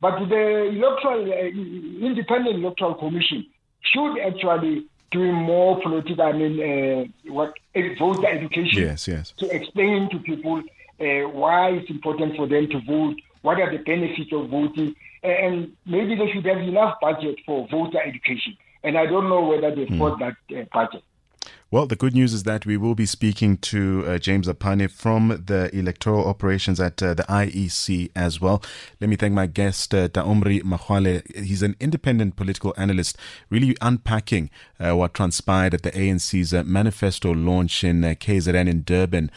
But 0.00 0.28
the 0.28 0.64
electoral, 0.64 1.32
uh, 1.32 2.06
independent 2.06 2.56
electoral 2.56 2.94
commission 2.94 3.46
should 3.82 4.18
actually 4.18 4.86
do 5.12 5.30
more 5.32 5.80
political, 5.80 6.22
I 6.22 6.32
mean, 6.32 6.54
uh, 6.60 7.32
what 7.32 7.54
voter 7.98 8.26
education. 8.26 8.82
Yes, 8.82 9.06
yes. 9.06 9.32
To 9.38 9.48
explain 9.50 10.08
to 10.10 10.18
people 10.18 10.58
uh, 10.58 11.28
why 11.28 11.70
it's 11.70 11.90
important 11.90 12.36
for 12.36 12.48
them 12.48 12.68
to 12.70 12.80
vote, 12.80 13.16
what 13.42 13.60
are 13.60 13.70
the 13.70 13.82
benefits 13.82 14.32
of 14.32 14.48
voting, 14.48 14.94
and 15.22 15.72
maybe 15.86 16.14
they 16.14 16.30
should 16.32 16.46
have 16.46 16.58
enough 16.58 16.96
budget 17.00 17.36
for 17.46 17.68
voter 17.70 18.00
education. 18.02 18.56
And 18.82 18.98
I 18.98 19.06
don't 19.06 19.28
know 19.28 19.42
whether 19.42 19.74
they've 19.74 19.86
mm. 19.86 19.98
got 19.98 20.18
that 20.18 20.58
uh, 20.58 20.64
budget. 20.72 21.04
Well, 21.72 21.86
the 21.86 21.96
good 21.96 22.12
news 22.12 22.34
is 22.34 22.42
that 22.42 22.66
we 22.66 22.76
will 22.76 22.94
be 22.94 23.06
speaking 23.06 23.56
to 23.56 24.04
uh, 24.06 24.18
James 24.18 24.46
Apane 24.46 24.90
from 24.90 25.42
the 25.46 25.74
electoral 25.74 26.28
operations 26.28 26.78
at 26.78 27.02
uh, 27.02 27.14
the 27.14 27.22
IEC 27.22 28.10
as 28.14 28.42
well. 28.42 28.62
Let 29.00 29.08
me 29.08 29.16
thank 29.16 29.32
my 29.32 29.46
guest, 29.46 29.94
uh, 29.94 30.08
Daomri 30.08 30.60
Makgoale. 30.64 31.22
He's 31.34 31.62
an 31.62 31.74
independent 31.80 32.36
political 32.36 32.74
analyst, 32.76 33.16
really 33.48 33.74
unpacking 33.80 34.50
uh, 34.78 34.94
what 34.96 35.14
transpired 35.14 35.72
at 35.72 35.82
the 35.82 35.92
ANC's 35.92 36.52
uh, 36.52 36.62
manifesto 36.62 37.32
launch 37.32 37.82
in 37.84 38.04
uh, 38.04 38.08
KZN 38.08 38.68
in 38.68 38.82
Durban 38.82 39.30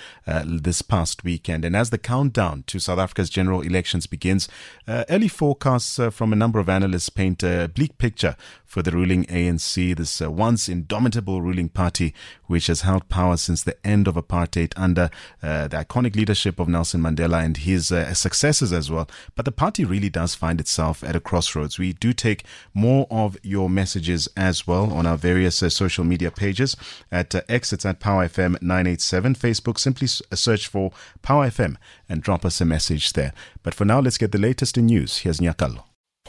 this 0.45 0.81
past 0.81 1.23
weekend. 1.23 1.63
And 1.63 1.73
as 1.73 1.89
the 1.89 1.97
countdown 1.97 2.65
to 2.67 2.79
South 2.79 2.99
Africa's 2.99 3.29
general 3.29 3.61
elections 3.61 4.07
begins, 4.07 4.49
early 4.89 5.29
forecasts 5.29 6.01
from 6.11 6.33
a 6.33 6.35
number 6.35 6.59
of 6.59 6.67
analysts 6.67 7.07
paint 7.07 7.43
a 7.43 7.71
bleak 7.73 7.97
picture 7.97 8.35
for 8.65 8.81
the 8.81 8.91
ruling 8.91 9.23
ANC, 9.27 9.95
this 9.95 10.19
once 10.19 10.67
indomitable 10.67 11.41
ruling 11.41 11.69
party 11.69 12.13
which 12.47 12.67
has 12.67 12.81
held 12.81 13.09
power 13.09 13.37
since 13.37 13.63
the 13.63 13.75
end 13.85 14.07
of 14.07 14.15
apartheid 14.15 14.73
under 14.75 15.09
uh, 15.41 15.67
the 15.67 15.77
iconic 15.77 16.15
leadership 16.15 16.59
of 16.59 16.67
Nelson 16.67 17.01
Mandela 17.01 17.43
and 17.43 17.57
his 17.57 17.91
uh, 17.91 18.13
successors 18.13 18.71
as 18.71 18.89
well. 18.89 19.07
But 19.35 19.45
the 19.45 19.51
party 19.51 19.85
really 19.85 20.09
does 20.09 20.35
find 20.35 20.59
itself 20.59 21.03
at 21.03 21.15
a 21.15 21.19
crossroads. 21.19 21.79
We 21.79 21.93
do 21.93 22.13
take 22.13 22.43
more 22.73 23.07
of 23.09 23.37
your 23.43 23.69
messages 23.69 24.27
as 24.35 24.67
well 24.67 24.91
on 24.91 25.05
our 25.05 25.17
various 25.17 25.61
uh, 25.61 25.69
social 25.69 26.03
media 26.03 26.31
pages. 26.31 26.75
At 27.11 27.33
uh, 27.35 27.41
X, 27.49 27.73
at 27.73 27.99
Power 27.99 28.27
FM 28.27 28.61
987. 28.61 29.35
Facebook, 29.35 29.79
simply 29.79 30.07
uh, 30.31 30.35
search 30.35 30.67
for 30.67 30.91
Power 31.21 31.47
FM 31.47 31.77
and 32.07 32.21
drop 32.21 32.45
us 32.45 32.61
a 32.61 32.65
message 32.65 33.13
there. 33.13 33.33
But 33.63 33.73
for 33.73 33.85
now, 33.85 33.99
let's 33.99 34.17
get 34.17 34.31
the 34.31 34.37
latest 34.37 34.77
in 34.77 34.87
news. 34.87 35.19
Here's 35.19 35.39
Nyakalo. 35.39 35.94